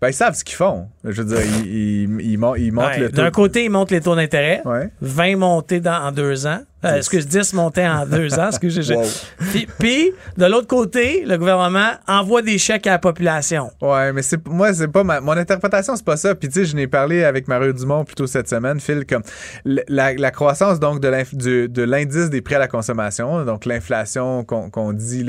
Ben, 0.00 0.08
ils 0.08 0.14
savent 0.14 0.34
ce 0.34 0.44
qu'ils 0.44 0.56
font. 0.56 0.88
Je 1.04 1.20
veux 1.22 1.28
dire, 1.36 1.44
ils, 1.44 1.66
ils, 1.66 2.20
ils 2.32 2.38
mon- 2.38 2.54
ils 2.54 2.72
montent 2.72 2.86
Ouais, 2.86 2.98
le 3.00 3.10
taux. 3.10 3.16
D'un 3.16 3.30
côté, 3.30 3.64
ils 3.64 3.70
montent 3.70 3.90
les 3.90 4.00
taux 4.00 4.16
d'intérêt. 4.16 4.62
Ouais. 4.64 4.90
20 5.02 5.36
montées 5.36 5.80
dans- 5.80 6.02
en 6.06 6.10
deux 6.12 6.46
ans. 6.46 6.60
Euh, 6.84 6.96
excuse, 6.96 7.26
10 7.26 7.52
montées 7.54 7.86
en 7.86 8.06
deux 8.06 8.38
ans? 8.38 8.48
Excuse, 8.48 8.80
j'ai- 8.80 8.94
Wow. 8.96 9.04
Puis, 9.52 9.68
puis, 9.78 10.12
de 10.36 10.46
l'autre 10.46 10.66
côté, 10.66 11.24
le 11.26 11.36
gouvernement 11.36 11.90
envoie 12.08 12.42
des 12.42 12.56
chèques 12.58 12.86
à 12.86 12.92
la 12.92 12.98
population. 12.98 13.70
Ouais, 13.82 14.12
mais 14.12 14.22
c'est 14.22 14.46
moi 14.48 14.72
c'est 14.72 14.88
pas 14.88 15.04
ma, 15.04 15.20
mon 15.20 15.32
interprétation, 15.32 15.94
c'est 15.96 16.04
pas 16.04 16.16
ça. 16.16 16.34
Puis 16.34 16.48
tu 16.48 16.60
sais, 16.60 16.64
je 16.64 16.74
n'ai 16.76 16.86
parlé 16.86 17.24
avec 17.24 17.48
Mario 17.48 17.72
Dumont 17.72 18.04
plutôt 18.04 18.26
cette 18.26 18.48
semaine, 18.48 18.80
Phil, 18.80 19.04
comme 19.06 19.22
la, 19.64 20.14
la 20.14 20.30
croissance 20.30 20.80
donc 20.80 21.00
de 21.00 21.82
l'indice 21.84 22.30
des 22.30 22.40
prix 22.40 22.54
à 22.54 22.58
la 22.58 22.68
consommation, 22.68 23.44
donc 23.44 23.64
l'inflation 23.66 24.44
qu'on 24.44 24.92
dit 24.92 25.26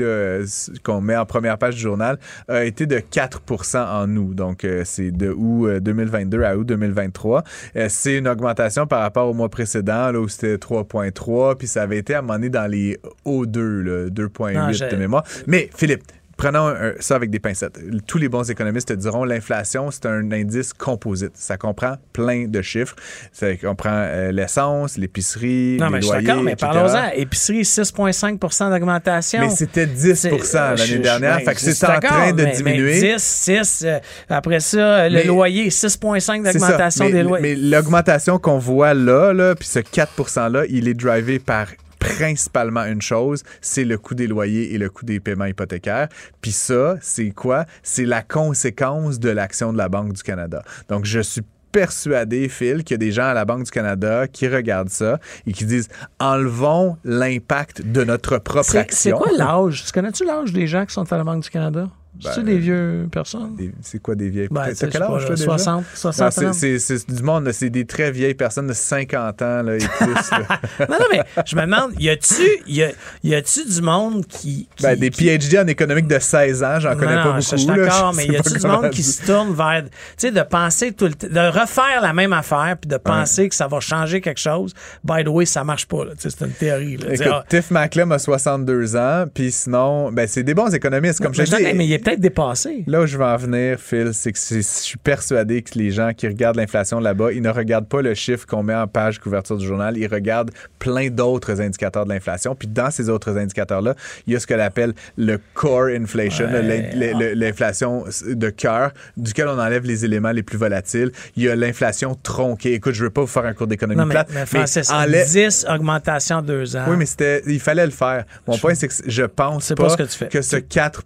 qu'on 0.82 1.00
met 1.00 1.16
en 1.16 1.26
première 1.26 1.58
page 1.58 1.74
du 1.76 1.80
journal, 1.82 2.18
a 2.48 2.64
été 2.64 2.86
de 2.86 2.98
4% 2.98 3.78
en 3.78 4.16
août. 4.16 4.34
Donc 4.34 4.64
euh, 4.64 4.82
c'est 4.84 5.10
de 5.10 5.30
août 5.30 5.66
euh, 5.66 5.80
2022 5.80 6.42
à 6.44 6.56
août 6.56 6.64
2023. 6.66 7.42
Euh, 7.76 7.86
c'est 7.88 8.16
une 8.16 8.28
augmentation 8.28 8.86
par 8.86 9.00
rapport 9.00 9.28
au 9.28 9.34
mois 9.34 9.48
précédent 9.48 10.10
là 10.12 10.18
où 10.20 10.28
c'était 10.28 10.56
3.3, 10.56 11.41
puis 11.58 11.66
ça 11.68 11.82
avait 11.82 11.98
été 11.98 12.14
à 12.14 12.18
un 12.18 12.22
moment 12.22 12.34
donné 12.34 12.48
dans 12.50 12.70
les 12.70 12.98
O2 13.26 13.58
là, 13.82 14.08
2.8 14.10 14.54
Non, 14.54 14.72
j'ai- 14.72 14.88
de 14.88 14.96
mémoire. 14.96 15.24
Mais 15.46 15.68
Philippe, 15.74 16.02
Prenons 16.42 16.66
un- 16.66 16.94
ça 16.98 17.14
avec 17.14 17.30
des 17.30 17.38
pincettes. 17.38 17.78
Tous 18.08 18.18
les 18.18 18.28
bons 18.28 18.50
économistes 18.50 18.88
te 18.88 18.94
diront 18.94 19.22
l'inflation, 19.24 19.92
c'est 19.92 20.06
un 20.06 20.32
indice 20.32 20.72
composite. 20.72 21.30
Ça 21.34 21.56
comprend 21.56 21.94
plein 22.12 22.46
de 22.48 22.60
chiffres. 22.62 22.96
Ça 23.30 23.56
comprend 23.56 23.92
euh, 23.92 24.32
l'essence, 24.32 24.98
l'épicerie, 24.98 25.76
Non, 25.78 25.86
les 25.86 25.92
mais 25.92 25.98
je 26.00 26.06
suis 26.06 26.10
loyers, 26.14 26.26
d'accord, 26.26 26.42
mais 26.42 26.56
parlons-en. 26.56 27.10
Épicerie, 27.14 27.64
6,5% 27.64 28.70
d'augmentation. 28.70 29.40
Mais 29.42 29.50
c'était 29.50 29.86
10 29.86 30.16
C'est- 30.16 30.30
l'année 30.30 30.76
je- 30.78 30.84
je- 30.94 30.98
dernière. 30.98 31.36
ben, 31.38 31.44
fait 31.44 31.54
que 31.54 31.60
je 31.60 31.70
c'est 31.70 31.86
en 31.86 32.00
train 32.00 32.32
de 32.32 32.42
mais- 32.42 32.50
diminuer. 32.56 33.00
Mais 33.00 33.14
10, 33.14 33.22
6. 33.22 33.84
euh, 33.86 34.00
après 34.28 34.58
ça, 34.58 35.08
le 35.08 35.14
Mais- 35.18 35.24
loyer, 35.24 35.70
6,5 35.70 36.44
C'est 36.44 36.58
ça. 36.58 36.66
d'augmentation 36.66 37.08
des 37.08 37.22
loyers. 37.22 37.42
Mais 37.42 37.54
l'augmentation 37.54 38.40
qu'on 38.40 38.58
voit 38.58 38.94
là, 38.94 39.32
là 39.32 39.54
puis 39.54 39.68
ce 39.68 39.78
4 39.78 40.12
%-là, 40.16 40.64
il 40.68 40.88
est 40.88 40.94
drivé 40.94 41.38
par 41.38 41.68
principalement 42.02 42.84
une 42.84 43.02
chose, 43.02 43.42
c'est 43.60 43.84
le 43.84 43.98
coût 43.98 44.14
des 44.14 44.26
loyers 44.26 44.74
et 44.74 44.78
le 44.78 44.90
coût 44.90 45.04
des 45.04 45.20
paiements 45.20 45.44
hypothécaires. 45.46 46.08
Puis 46.40 46.52
ça, 46.52 46.96
c'est 47.00 47.30
quoi? 47.30 47.64
C'est 47.82 48.04
la 48.04 48.22
conséquence 48.22 49.18
de 49.18 49.30
l'action 49.30 49.72
de 49.72 49.78
la 49.78 49.88
Banque 49.88 50.12
du 50.12 50.22
Canada. 50.22 50.62
Donc, 50.88 51.04
je 51.04 51.20
suis 51.20 51.42
persuadé, 51.70 52.48
Phil, 52.50 52.84
qu'il 52.84 52.94
y 52.94 52.96
a 52.96 52.98
des 52.98 53.12
gens 53.12 53.24
à 53.28 53.34
la 53.34 53.44
Banque 53.46 53.64
du 53.64 53.70
Canada 53.70 54.28
qui 54.28 54.46
regardent 54.46 54.90
ça 54.90 55.18
et 55.46 55.52
qui 55.52 55.64
disent 55.64 55.88
enlevons 56.20 56.98
l'impact 57.04 57.80
de 57.82 58.04
notre 58.04 58.36
propre 58.38 58.64
C'est 58.66 58.92
c'est 58.92 59.10
action. 59.12 59.18
quoi 59.18 59.30
l'âge? 59.38 59.84
Tu 59.86 59.92
connais-tu 59.92 60.24
l'âge 60.26 60.52
des 60.52 60.66
gens 60.66 60.84
qui 60.84 60.92
sont 60.92 61.10
à 61.10 61.16
la 61.16 61.24
Banque 61.24 61.42
du 61.44 61.50
Canada? 61.50 61.88
C'est 62.20 62.44
des 62.44 62.58
vieux 62.58 63.08
personnes? 63.10 63.56
Des- 63.56 63.72
C'est 63.80 64.00
quoi 64.00 64.14
des 64.14 64.28
vieilles 64.28 64.48
Ben, 64.50 64.62
T'as 64.64 64.70
tu 64.70 64.76
sais, 64.76 64.88
quel 64.88 65.02
je 65.02 65.06
sais 65.06 65.12
âge, 65.12 65.20
pas, 65.22 65.26
toi, 65.26 65.34
déjà? 65.34 65.44
60, 65.46 65.76
Non, 65.80 65.84
60 65.94 66.32
c'est- 66.32 66.46
ans. 66.46 66.52
c'est 66.52 66.78
c'est 66.78 67.10
du 67.10 67.22
monde, 67.22 67.50
c'est 67.52 67.70
des 67.70 67.84
très 67.86 68.10
vieilles 68.12 68.34
personnes 68.34 68.66
de 68.66 68.72
50 68.74 69.40
ans 69.42 69.62
là, 69.62 69.74
et 69.76 69.78
plus. 69.78 70.30
là. 70.30 70.46
Non, 70.88 70.96
non, 71.00 71.06
mais 71.10 71.22
je 71.46 71.56
me 71.56 71.62
demande, 71.62 71.92
y 71.98 72.10
a-tu 72.10 72.42
y 72.66 72.82
a, 72.82 72.90
y 73.24 73.34
a-tu 73.34 73.64
du 73.64 73.80
monde 73.82 74.26
qui. 74.26 74.68
qui- 74.76 74.82
Ben, 74.82 74.98
des 74.98 75.10
qui- 75.10 75.24
PhD 75.24 75.58
en 75.58 75.66
économique 75.66 76.06
de 76.06 76.18
16 76.18 76.62
ans, 76.62 76.78
j'en 76.80 76.94
connais 76.96 77.16
Non, 77.16 77.22
pas 77.22 77.24
non, 77.24 77.36
beaucoup. 77.36 77.40
je 77.50 77.56
suis 77.56 77.66
là. 77.66 77.76
d'accord, 77.76 78.12
Je 78.12 78.16
mais 78.18 78.26
y 78.26 78.36
a-tu 78.36 78.58
du 78.58 78.66
monde 78.66 78.90
qui 78.90 79.02
se 79.02 79.24
tourne 79.26 79.54
vers, 79.54 79.82
tu 79.84 79.90
sais, 80.18 80.30
de 80.30 80.42
penser 80.42 80.92
tout 80.92 81.06
le 81.06 81.14
temps, 81.14 81.28
de 81.28 81.58
refaire 81.60 82.00
la 82.02 82.12
même 82.12 82.32
affaire 82.34 82.76
puis 82.80 82.88
de 82.90 82.98
penser 82.98 83.48
que 83.48 83.54
ça 83.54 83.66
va 83.68 83.80
changer 83.80 84.20
quelque 84.20 84.40
chose. 84.40 84.74
By 85.02 85.24
the 85.24 85.28
way, 85.28 85.46
ça 85.46 85.64
marche 85.64 85.86
pas, 85.86 86.04
là. 86.04 86.12
Tu 86.12 86.28
sais, 86.30 86.36
c'est 86.38 86.44
une 86.44 86.52
théorie, 86.52 86.98
là. 86.98 87.06
Écoute, 87.14 87.22
Dire, 87.22 87.34
ah, 87.36 87.44
Tiff 87.48 87.70
Macklem 87.70 88.12
a 88.12 88.18
62 88.18 88.96
ans, 88.96 89.24
puis 89.32 89.50
sinon, 89.50 90.12
ben, 90.12 90.28
c'est 90.28 90.42
des 90.42 90.54
bons 90.54 90.72
économistes. 90.74 91.20
Comme 91.20 91.34
je 91.34 91.42
te 91.42 91.56
dis, 91.56 91.62
peut-être 92.02 92.20
dépassé. 92.20 92.84
Là 92.86 93.02
où 93.02 93.06
je 93.06 93.16
veux 93.16 93.24
en 93.24 93.36
venir, 93.36 93.78
Phil, 93.80 94.10
c'est 94.12 94.32
que 94.32 94.38
je 94.38 94.60
suis 94.60 94.98
persuadé 94.98 95.62
que 95.62 95.78
les 95.78 95.90
gens 95.90 96.12
qui 96.16 96.26
regardent 96.28 96.56
l'inflation 96.56 97.00
là-bas, 97.00 97.32
ils 97.32 97.42
ne 97.42 97.48
regardent 97.50 97.88
pas 97.88 98.02
le 98.02 98.14
chiffre 98.14 98.46
qu'on 98.46 98.62
met 98.62 98.74
en 98.74 98.86
page 98.86 99.18
couverture 99.18 99.56
du 99.56 99.66
journal, 99.66 99.96
ils 99.96 100.06
regardent 100.06 100.50
plein 100.78 101.08
d'autres 101.08 101.60
indicateurs 101.60 102.04
de 102.04 102.12
l'inflation. 102.12 102.54
Puis 102.54 102.68
dans 102.68 102.90
ces 102.90 103.08
autres 103.08 103.36
indicateurs-là, 103.38 103.94
il 104.26 104.32
y 104.32 104.36
a 104.36 104.40
ce 104.40 104.46
que 104.46 104.54
l'appelle 104.54 104.92
le 105.16 105.38
core 105.54 105.86
inflation, 105.86 106.46
Ouais. 106.46 106.90
l'in- 106.94 107.34
l'inflation 107.34 108.04
de 108.26 108.50
cœur, 108.50 108.92
duquel 109.16 109.48
on 109.48 109.58
enlève 109.58 109.84
les 109.84 110.04
éléments 110.04 110.32
les 110.32 110.42
plus 110.42 110.58
volatiles. 110.58 111.12
Il 111.36 111.44
y 111.44 111.48
a 111.48 111.56
l'inflation 111.56 112.14
tronquée. 112.22 112.74
Écoute, 112.74 112.94
je 112.94 113.04
veux 113.04 113.10
pas 113.10 113.20
vous 113.22 113.26
faire 113.26 113.44
un 113.44 113.52
cours 113.54 113.66
d'économie 113.66 114.02
mais, 114.04 114.10
plate, 114.12 114.28
mais 114.34 114.46
Francis, 114.46 114.90
enlève- 114.90 115.26
10 115.28 115.66
augmentations 115.68 116.36
en 116.36 116.42
deux 116.42 116.76
ans. 116.76 116.84
oui, 116.88 116.96
mais 116.96 117.06
c'était, 117.06 117.42
il 117.46 117.60
fallait 117.60 117.84
le 117.86 117.92
faire. 117.92 118.24
Mon 118.46 118.58
point, 118.58 118.74
c'est 118.74 118.88
que 118.88 118.94
je 119.06 119.22
pense 119.24 119.68
pas, 119.70 119.74
pas 119.96 120.06
ce 120.06 120.24
que 120.24 120.42
ce 120.42 120.56
4 120.56 121.04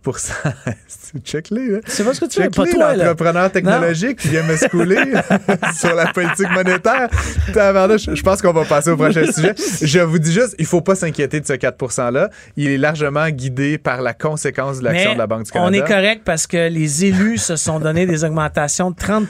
Check-les. 1.25 1.81
C'est 1.87 2.05
pas 2.05 2.15
ce 2.15 2.21
que 2.21 2.27
tu 2.27 2.41
pas 2.51 2.65
toi, 2.65 2.95
là. 2.95 3.05
l'entrepreneur 3.05 3.51
technologique 3.51 4.19
qui 4.19 4.29
vient 4.29 4.43
me 4.45 4.57
schooler 4.57 5.13
sur 5.75 5.95
la 5.95 6.07
politique 6.13 6.51
monétaire. 6.51 7.09
Je 7.49 8.23
pense 8.23 8.43
qu'on 8.43 8.53
va 8.53 8.65
passer 8.65 8.91
au 8.91 8.97
prochain 8.97 9.25
sujet. 9.31 9.55
Je 9.83 10.01
vous 10.01 10.19
dis 10.19 10.33
juste, 10.33 10.55
il 10.59 10.67
faut 10.67 10.81
pas 10.81 10.95
s'inquiéter 10.95 11.41
de 11.41 11.47
ce 11.47 11.55
4 11.55 11.77
%-là. 11.77 12.31
Il 12.57 12.69
est 12.69 12.79
largement 12.79 13.29
guidé 13.31 13.79
par 13.79 14.03
la 14.03 14.15
conséquence 14.15 14.79
de 14.79 14.85
l'action 14.85 15.15
de 15.15 15.19
la 15.19 15.27
Banque 15.27 15.45
du 15.45 15.51
Canada. 15.51 15.71
on 15.71 15.73
est 15.73 15.87
correct 15.87 16.23
parce 16.25 16.47
que 16.47 16.69
les 16.69 17.05
élus 17.05 17.39
se 17.39 17.57
sont 17.57 17.81
donné 17.81 18.07
des 18.07 18.25
augmentations 18.25 18.91
de 18.91 18.97
30 18.97 19.27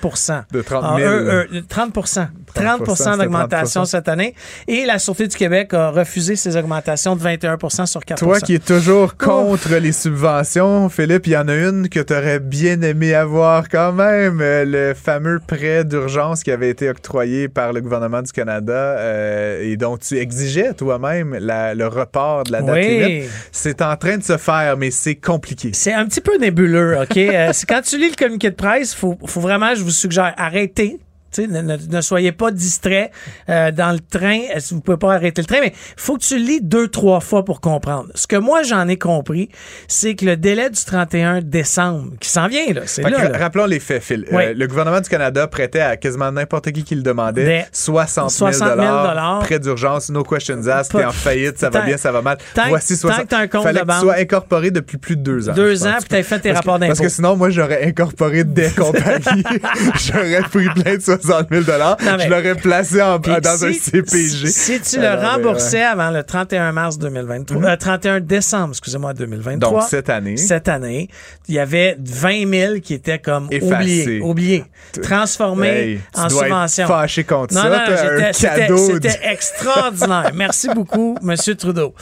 De 0.52 0.62
30 0.62 0.84
Ah, 0.84 0.96
000. 0.98 1.08
eux, 1.10 1.48
eux, 1.52 1.62
30 1.68 1.92
30 1.92 2.96
c'était 2.96 3.16
d'augmentation 3.18 3.82
30%. 3.82 3.86
cette 3.86 4.08
année. 4.08 4.34
Et 4.68 4.86
la 4.86 4.98
Sûreté 4.98 5.26
du 5.28 5.36
Québec 5.36 5.74
a 5.74 5.90
refusé 5.90 6.36
ces 6.36 6.56
augmentations 6.56 7.16
de 7.16 7.22
21% 7.22 7.86
sur 7.86 8.04
4 8.04 8.18
Toi 8.18 8.40
qui 8.40 8.54
es 8.54 8.58
toujours 8.58 9.16
contre 9.16 9.74
les 9.76 9.92
subventions, 9.92 10.88
Philippe, 10.88 11.26
il 11.26 11.32
y 11.32 11.36
en 11.36 11.45
une 11.48 11.88
que 11.88 12.00
tu 12.00 12.12
aurais 12.12 12.40
bien 12.40 12.80
aimé 12.82 13.14
avoir 13.14 13.68
quand 13.68 13.92
même, 13.92 14.40
euh, 14.40 14.64
le 14.64 14.94
fameux 14.94 15.40
prêt 15.46 15.84
d'urgence 15.84 16.42
qui 16.42 16.50
avait 16.50 16.70
été 16.70 16.88
octroyé 16.88 17.48
par 17.48 17.72
le 17.72 17.80
gouvernement 17.80 18.22
du 18.22 18.32
Canada 18.32 18.72
euh, 18.72 19.62
et 19.62 19.76
dont 19.76 19.96
tu 19.96 20.16
exigeais 20.18 20.74
toi-même 20.74 21.36
le 21.40 21.86
report 21.86 22.44
de 22.44 22.52
la 22.52 22.62
date 22.62 22.76
Oui. 22.76 22.88
limite. 22.98 23.30
C'est 23.52 23.82
en 23.82 23.96
train 23.96 24.18
de 24.18 24.22
se 24.24 24.36
faire, 24.36 24.76
mais 24.76 24.90
c'est 24.90 25.16
compliqué. 25.16 25.70
C'est 25.72 25.92
un 25.92 26.06
petit 26.06 26.20
peu 26.20 26.36
nébuleux, 26.38 26.96
OK? 27.00 27.16
Euh, 27.16 27.52
quand 27.68 27.82
tu 27.82 27.98
lis 27.98 28.10
le 28.10 28.16
communiqué 28.16 28.50
de 28.50 28.54
presse, 28.56 28.94
faut, 28.94 29.16
faut 29.26 29.40
vraiment, 29.40 29.74
je 29.74 29.82
vous 29.82 29.90
suggère, 29.90 30.34
arrêtez. 30.36 30.98
Ne, 31.38 31.60
ne- 31.60 31.76
ne 31.76 32.00
soyez 32.00 32.32
pas 32.32 32.50
distrait 32.50 33.10
euh, 33.50 33.70
dans 33.70 33.92
le 33.92 33.98
train. 34.00 34.38
Euh, 34.56 34.60
Vous 34.70 34.80
pouvez 34.80 34.96
pas 34.96 35.14
arrêter 35.14 35.42
le 35.42 35.46
train, 35.46 35.58
mais 35.60 35.72
faut 35.96 36.16
que 36.16 36.22
tu 36.24 36.38
lis 36.38 36.60
deux, 36.62 36.88
trois 36.88 37.20
fois 37.20 37.44
pour 37.44 37.60
comprendre. 37.60 38.08
Ce 38.14 38.26
que 38.26 38.36
moi, 38.36 38.62
j'en 38.62 38.88
ai 38.88 38.96
compris, 38.96 39.50
c'est 39.86 40.14
que 40.14 40.24
le 40.24 40.36
délai 40.36 40.70
du 40.70 40.82
31 40.82 41.42
décembre, 41.42 42.12
qui 42.20 42.28
s'en 42.30 42.48
vient, 42.48 42.72
là, 42.72 42.82
c'est 42.86 43.02
là, 43.02 43.18
ra- 43.18 43.28
là. 43.28 43.38
Rappelons 43.38 43.66
les 43.66 43.80
faits, 43.80 44.02
Phil. 44.02 44.26
Oui. 44.32 44.42
Euh, 44.44 44.54
le 44.56 44.66
gouvernement 44.66 45.00
du 45.00 45.08
Canada 45.10 45.46
prêtait 45.46 45.80
à 45.80 45.96
quasiment 45.96 46.32
n'importe 46.32 46.72
qui 46.72 46.84
qui 46.84 46.94
le 46.94 47.02
demandait 47.02 47.44
Des 47.44 47.62
60 47.72 48.30
000 48.30 48.52
60 48.52 48.78
000 48.80 49.40
prêt 49.40 49.58
d'urgence, 49.58 50.08
no 50.10 50.22
questions 50.22 50.66
asked, 50.68 50.96
t'es 50.98 51.04
en 51.04 51.12
faillite, 51.12 51.58
ça 51.58 51.68
va 51.70 51.80
Tant- 51.80 51.86
bien, 51.86 51.96
ça 51.98 52.12
va 52.12 52.22
mal. 52.22 52.38
tant- 52.54 52.68
Voici 52.68 52.94
tant 52.94 53.08
60 53.08 53.22
que 53.24 53.28
t'as 53.28 53.38
un 53.40 53.46
compte 53.48 53.62
Fallait 53.62 53.80
de 53.80 53.84
que 53.86 53.92
tu 53.92 53.98
sois 54.00 54.16
incorporé 54.16 54.70
depuis 54.70 54.96
plus 54.96 55.16
de 55.16 55.22
deux 55.22 55.50
ans. 55.50 55.52
Deux 55.54 55.86
ans, 55.86 55.96
puis 55.98 56.08
t'as 56.08 56.22
fait 56.22 56.38
tes 56.40 56.48
Parce 56.52 56.64
rapports 56.64 56.78
Parce 56.80 56.92
que 56.98 57.02
d'impôts. 57.04 57.14
sinon, 57.14 57.36
moi, 57.36 57.50
j'aurais 57.50 57.84
incorporé 57.84 58.44
des 58.44 58.70
compagnies. 58.70 59.42
j'aurais 60.06 60.42
pris 60.42 60.68
plein 60.70 60.96
de 60.96 61.00
60 61.22 61.48
000 61.50 61.62
Non, 61.78 61.96
mais- 62.16 62.24
Je 62.24 62.28
l'aurais 62.30 62.54
placé 62.54 63.02
en, 63.02 63.18
dans 63.18 63.64
un 63.64 63.72
CPG. 63.72 64.46
Si 64.48 64.80
tu 64.80 64.98
le 65.00 65.06
Alors, 65.06 65.32
remboursais 65.32 65.82
avant 65.82 66.10
le 66.10 66.22
31 66.22 66.72
mars 66.72 66.98
2023, 66.98 67.62
euh, 67.64 67.76
31 67.76 68.20
décembre, 68.20 68.70
excusez-moi, 68.70 69.14
2023. 69.14 69.70
Donc, 69.80 69.82
cette 69.88 70.10
année. 70.10 70.36
Cette 70.36 70.68
année, 70.68 71.08
il 71.48 71.54
y 71.54 71.58
avait 71.58 71.96
20 72.00 72.50
000 72.50 72.80
qui 72.80 72.94
étaient 72.94 73.18
comme 73.18 73.48
Effacés. 73.50 73.74
oubliés, 73.74 74.20
oubliés, 74.20 74.64
transformés 75.02 75.66
Hey, 75.68 76.00
en 76.14 76.28
dois 76.28 76.42
subvention. 76.44 76.84
Être 76.84 76.88
fâché 76.88 77.24
contre 77.24 77.54
Non, 77.54 77.62
ça. 77.62 77.68
non, 77.68 78.32
c'était 78.32 78.56
cadeau. 78.58 78.76
c'était 78.76 79.20
extraordinaire. 79.32 80.30
Merci 80.34 80.68
beaucoup, 80.74 81.16
Monsieur 81.22 81.54
Trudeau. 81.54 81.94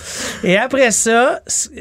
Et 0.42 0.56
après 0.56 0.90
ça, 0.90 1.40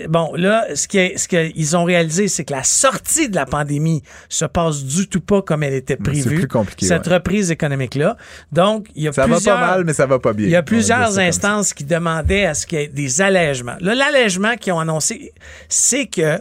bon, 0.10 0.34
là, 0.36 0.66
ce 0.75 0.88
qu'ils 0.88 1.20
ce 1.20 1.75
ont 1.75 1.84
réalisé, 1.84 2.28
c'est 2.28 2.44
que 2.46 2.54
la 2.54 2.63
sortie 2.63 3.30
de 3.30 3.36
la 3.36 3.46
pandémie 3.46 4.04
se 4.30 4.46
passe 4.46 4.84
du 4.84 5.08
tout 5.08 5.22
pas 5.22 5.42
comme 5.42 5.63
elle 5.63 5.74
était 5.74 5.96
prévue. 5.98 6.36
plus 6.36 6.48
compliqué, 6.48 6.86
Cette 6.86 7.08
ouais. 7.08 7.13
Reprise 7.24 7.51
économique-là. 7.51 8.18
Donc, 8.51 8.88
il 8.96 9.03
y 9.03 9.08
a 9.08 9.13
Ça 9.13 9.24
plusieurs... 9.24 9.58
va 9.58 9.65
pas 9.68 9.72
mal, 9.75 9.84
mais 9.86 9.94
ça 9.94 10.06
va 10.06 10.20
pas 10.20 10.34
bien. 10.34 10.46
Il 10.48 10.51
y 10.51 10.56
a 10.56 10.63
plusieurs 10.63 11.18
instances 11.20 11.74
qui 11.74 11.86
demandaient 11.86 12.46
à 12.46 12.53
ce 12.53 12.68
qu'il 12.68 12.80
y 12.80 12.84
ait 12.84 12.88
des 12.88 13.22
allègements. 13.22 13.75
Là, 13.80 13.96
l'allègement 13.96 14.56
qu'ils 14.58 14.74
ont 14.74 14.80
annoncé, 14.80 15.32
c'est 15.70 16.06
que 16.08 16.39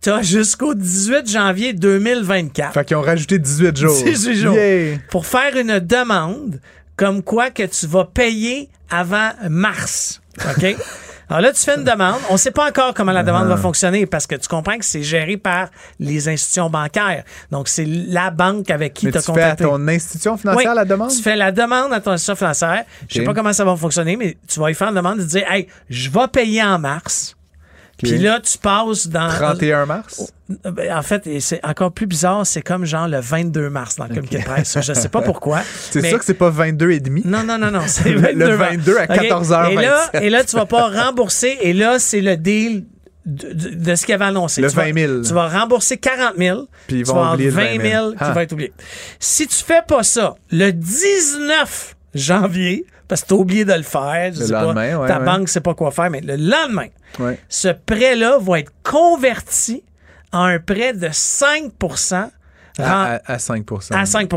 tu 0.00 0.10
as 0.10 0.22
jusqu'au 0.22 0.74
18 0.74 1.28
janvier 1.28 1.72
2024 1.72 2.74
Fait 2.74 2.84
qu'ils 2.84 2.96
ont 2.96 3.02
rajouté 3.02 3.38
18 3.38 3.76
jours. 3.76 3.96
18 4.04 4.34
jours 4.36 4.54
Yeah. 4.54 4.98
pour 5.10 5.26
faire 5.26 5.56
une 5.56 5.78
demande 5.80 6.60
comme 6.96 7.22
quoi 7.22 7.50
que 7.50 7.62
tu 7.64 7.86
vas 7.86 8.04
payer 8.04 8.68
avant 8.90 9.30
mars. 9.48 10.20
OK? 10.44 10.76
Alors 11.28 11.42
là, 11.42 11.52
tu 11.52 11.60
fais 11.62 11.76
une 11.76 11.84
demande. 11.84 12.16
On 12.30 12.34
ne 12.34 12.38
sait 12.38 12.50
pas 12.50 12.66
encore 12.68 12.94
comment 12.94 13.12
la 13.12 13.22
demande 13.22 13.48
va 13.48 13.56
fonctionner 13.56 14.06
parce 14.06 14.26
que 14.26 14.34
tu 14.34 14.48
comprends 14.48 14.78
que 14.78 14.84
c'est 14.84 15.02
géré 15.02 15.36
par 15.36 15.68
les 16.00 16.28
institutions 16.28 16.70
bancaires. 16.70 17.24
Donc, 17.50 17.68
c'est 17.68 17.84
la 17.86 18.30
banque 18.30 18.70
avec 18.70 18.94
qui 18.94 19.06
Mais 19.06 19.12
tu 19.12 19.18
tu 19.18 19.30
as 19.30 19.34
fais 19.34 19.42
à 19.42 19.50
contacté. 19.50 19.64
ton 19.64 19.88
institution 19.88 20.36
financière 20.36 20.70
Oui, 20.70 20.76
la 20.76 20.84
demande? 20.84 21.10
Tu 21.10 21.22
fais 21.22 21.36
la 21.36 21.52
demande 21.52 21.92
à 21.92 22.00
ton 22.00 22.12
institution 22.12 22.36
financière. 22.36 22.84
Je 23.08 23.14
sais 23.14 23.24
pas 23.24 23.34
comment 23.34 23.52
ça 23.52 23.64
va 23.64 23.76
fonctionner, 23.76 24.16
mais 24.16 24.36
tu 24.48 24.58
vas 24.58 24.70
y 24.70 24.74
faire 24.74 24.88
une 24.88 24.94
demande 24.94 25.18
de 25.18 25.24
dire 25.24 25.44
Hey, 25.50 25.68
je 25.90 26.08
vais 26.10 26.28
payer 26.32 26.62
en 26.62 26.78
mars. 26.78 27.34
Puis 27.98 28.18
là, 28.18 28.40
tu 28.40 28.56
passes 28.58 29.08
dans. 29.08 29.28
31 29.28 29.86
mars? 29.86 30.32
Ben, 30.64 30.96
En 30.96 31.02
fait, 31.02 31.28
c'est 31.40 31.60
encore 31.66 31.92
plus 31.92 32.06
bizarre, 32.06 32.46
c'est 32.46 32.62
comme 32.62 32.84
genre 32.84 33.08
le 33.08 33.18
22 33.20 33.68
mars 33.70 33.96
dans 33.96 34.04
le 34.04 34.10
communiqué 34.10 34.38
de 34.38 34.44
presse. 34.44 34.78
Je 34.80 34.92
sais 34.94 35.08
pas 35.08 35.20
pourquoi. 35.20 35.60
C'est 35.90 36.00
mais- 36.00 36.08
sûr 36.10 36.18
que 36.18 36.24
c'est 36.24 36.34
pas 36.34 36.48
22 36.50 36.90
et 36.92 37.00
demi? 37.00 37.22
non, 37.24 37.42
non, 37.42 37.58
non, 37.58 37.70
non. 37.70 37.82
C'est 37.86 38.10
Le 38.12 38.20
22, 38.20 38.54
22 38.54 38.98
à 38.98 39.02
OK? 39.04 39.10
14h27. 39.10 39.70
Et 39.70 39.74
là, 39.76 40.10
et 40.22 40.30
là, 40.30 40.44
tu 40.44 40.56
vas 40.56 40.66
pas 40.66 40.88
rembourser. 40.88 41.58
Et 41.60 41.72
là, 41.72 41.98
c'est 41.98 42.20
le 42.20 42.36
deal 42.36 42.84
de, 43.26 43.52
de- 43.52 43.74
de 43.74 43.94
ce 43.94 44.06
qu'il 44.06 44.14
avait 44.14 44.24
annoncé. 44.26 44.62
Le 44.62 44.70
tu 44.70 44.76
vas, 44.76 44.84
20 44.84 44.94
000. 44.94 45.22
Tu 45.22 45.34
vas 45.34 45.48
rembourser 45.48 45.98
40 45.98 46.34
000. 46.38 46.66
Puis 46.86 46.98
ils 47.00 47.02
tu 47.02 47.08
vont 47.08 47.14
vas 47.16 47.20
avoir 47.20 47.34
oublier 47.34 47.50
le 47.50 47.56
20 47.56 47.62
000 47.72 47.78
20 47.82 47.90
000. 47.90 48.10
qui 48.12 48.16
Ah. 48.20 48.32
va 48.32 48.42
être 48.44 48.52
oublié. 48.52 48.72
Si 49.18 49.46
tu 49.48 49.56
fais 49.56 49.82
pas 49.86 50.02
ça, 50.02 50.34
le 50.50 50.70
19 50.70 51.94
janvier, 52.14 52.86
parce 53.08 53.22
que 53.22 53.28
tu 53.28 53.34
as 53.34 53.36
oublié 53.38 53.64
de 53.64 53.72
le 53.72 53.82
faire, 53.82 54.32
je 54.34 54.40
Le 54.40 54.46
sais 54.46 54.52
pas, 54.52 54.62
lendemain, 54.62 54.96
ouais, 54.98 55.08
ta 55.08 55.18
ouais. 55.18 55.24
banque 55.24 55.48
sait 55.48 55.60
pas 55.60 55.74
quoi 55.74 55.90
faire, 55.90 56.10
mais 56.10 56.20
le 56.20 56.36
lendemain, 56.36 56.88
Ouais. 57.18 57.38
ce 57.48 57.68
prêt-là 57.68 58.38
va 58.40 58.60
être 58.60 58.72
converti 58.82 59.82
en 60.32 60.44
un 60.44 60.58
prêt 60.60 60.92
de 60.92 61.08
5 61.10 61.72
À, 62.78 63.14
à- 63.16 63.32
à 63.32 63.38
5 63.38 63.64
à 63.90 64.06
5 64.06 64.28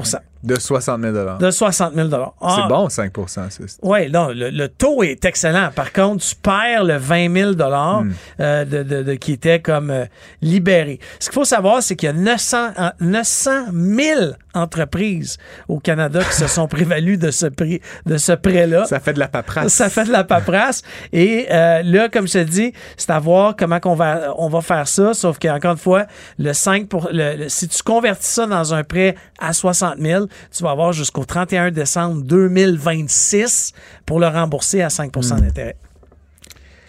De 0.43 0.59
60 0.59 1.01
000 1.01 1.13
de 1.39 1.51
60 1.51 1.93
000 1.93 2.09
Ah, 2.41 2.55
C'est 2.63 2.67
bon, 2.67 2.89
5 2.89 3.11
c'est- 3.27 3.77
oui, 3.83 4.09
non, 4.09 4.29
le, 4.29 4.49
le 4.49 4.67
taux 4.69 5.03
est 5.03 5.23
excellent. 5.25 5.69
Par 5.75 5.93
contre, 5.93 6.23
tu 6.25 6.35
perds 6.35 6.83
le 6.83 6.97
20 6.97 7.31
000 7.33 7.51
Hmm. 7.51 8.11
euh, 8.39 8.65
de, 8.65 8.83
de- 8.83 9.03
de- 9.03 9.13
qui 9.15 9.33
était 9.33 9.59
comme 9.59 9.91
euh, 9.91 10.05
libéré. 10.41 10.99
Ce 11.19 11.27
qu'il 11.29 11.35
faut 11.35 11.45
savoir, 11.45 11.83
c'est 11.83 11.95
qu'il 11.95 12.07
y 12.07 12.09
a 12.09 12.13
900, 12.13 12.69
en- 12.77 12.91
900 12.99 13.65
000 13.71 14.31
entreprises 14.53 15.37
au 15.67 15.79
Canada 15.79 16.21
qui 16.23 16.35
se 16.35 16.47
sont 16.47 16.67
prévalues 16.67 17.17
de 17.17 17.31
ce 17.31 17.45
prix, 17.45 17.81
de 18.05 18.17
ce 18.17 18.31
prêt-là. 18.33 18.85
Ça 18.85 18.99
fait 18.99 19.13
de 19.13 19.19
la 19.19 19.27
paperasse. 19.27 19.73
Ça 19.73 19.89
fait 19.89 20.05
de 20.05 20.11
la 20.11 20.23
paperasse. 20.23 20.81
Et 21.13 21.47
euh, 21.51 21.81
là, 21.83 22.09
comme 22.09 22.27
je 22.27 22.33
te 22.33 22.43
dis, 22.43 22.73
c'est 22.97 23.09
à 23.11 23.19
voir 23.19 23.55
comment 23.57 23.79
qu'on 23.79 23.95
va, 23.95 24.33
on 24.37 24.49
va 24.49 24.61
faire 24.61 24.87
ça. 24.87 25.13
Sauf 25.13 25.39
qu'encore 25.39 25.71
une 25.73 25.77
fois, 25.77 26.05
le 26.39 26.53
5 26.53 26.87
pour, 26.87 27.09
le- 27.11 27.35
le- 27.35 27.49
si 27.49 27.67
tu 27.67 27.81
convertis 27.83 28.27
ça 28.27 28.45
dans 28.47 28.73
un 28.73 28.83
prêt 28.83 29.15
à 29.39 29.53
60 29.53 29.95
000, 29.99 30.25
tu 30.55 30.63
vas 30.63 30.71
avoir 30.71 30.93
jusqu'au 30.93 31.25
31 31.25 31.71
décembre 31.71 32.21
2026 32.23 33.73
pour 34.05 34.19
le 34.19 34.27
rembourser 34.27 34.81
à 34.81 34.89
5 34.89 35.15
Hmm. 35.15 35.39
d'intérêt. 35.41 35.75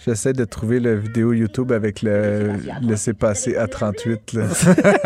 J'essaie 0.04 0.32
de 0.32 0.44
trouver 0.44 0.80
la 0.80 0.96
vidéo 0.96 1.32
YouTube 1.32 1.70
avec 1.70 2.02
le 2.02 2.54
laisser 2.82 3.12
passer 3.12 3.56
à 3.56 3.68
38. 3.68 4.32
là. 4.32 4.42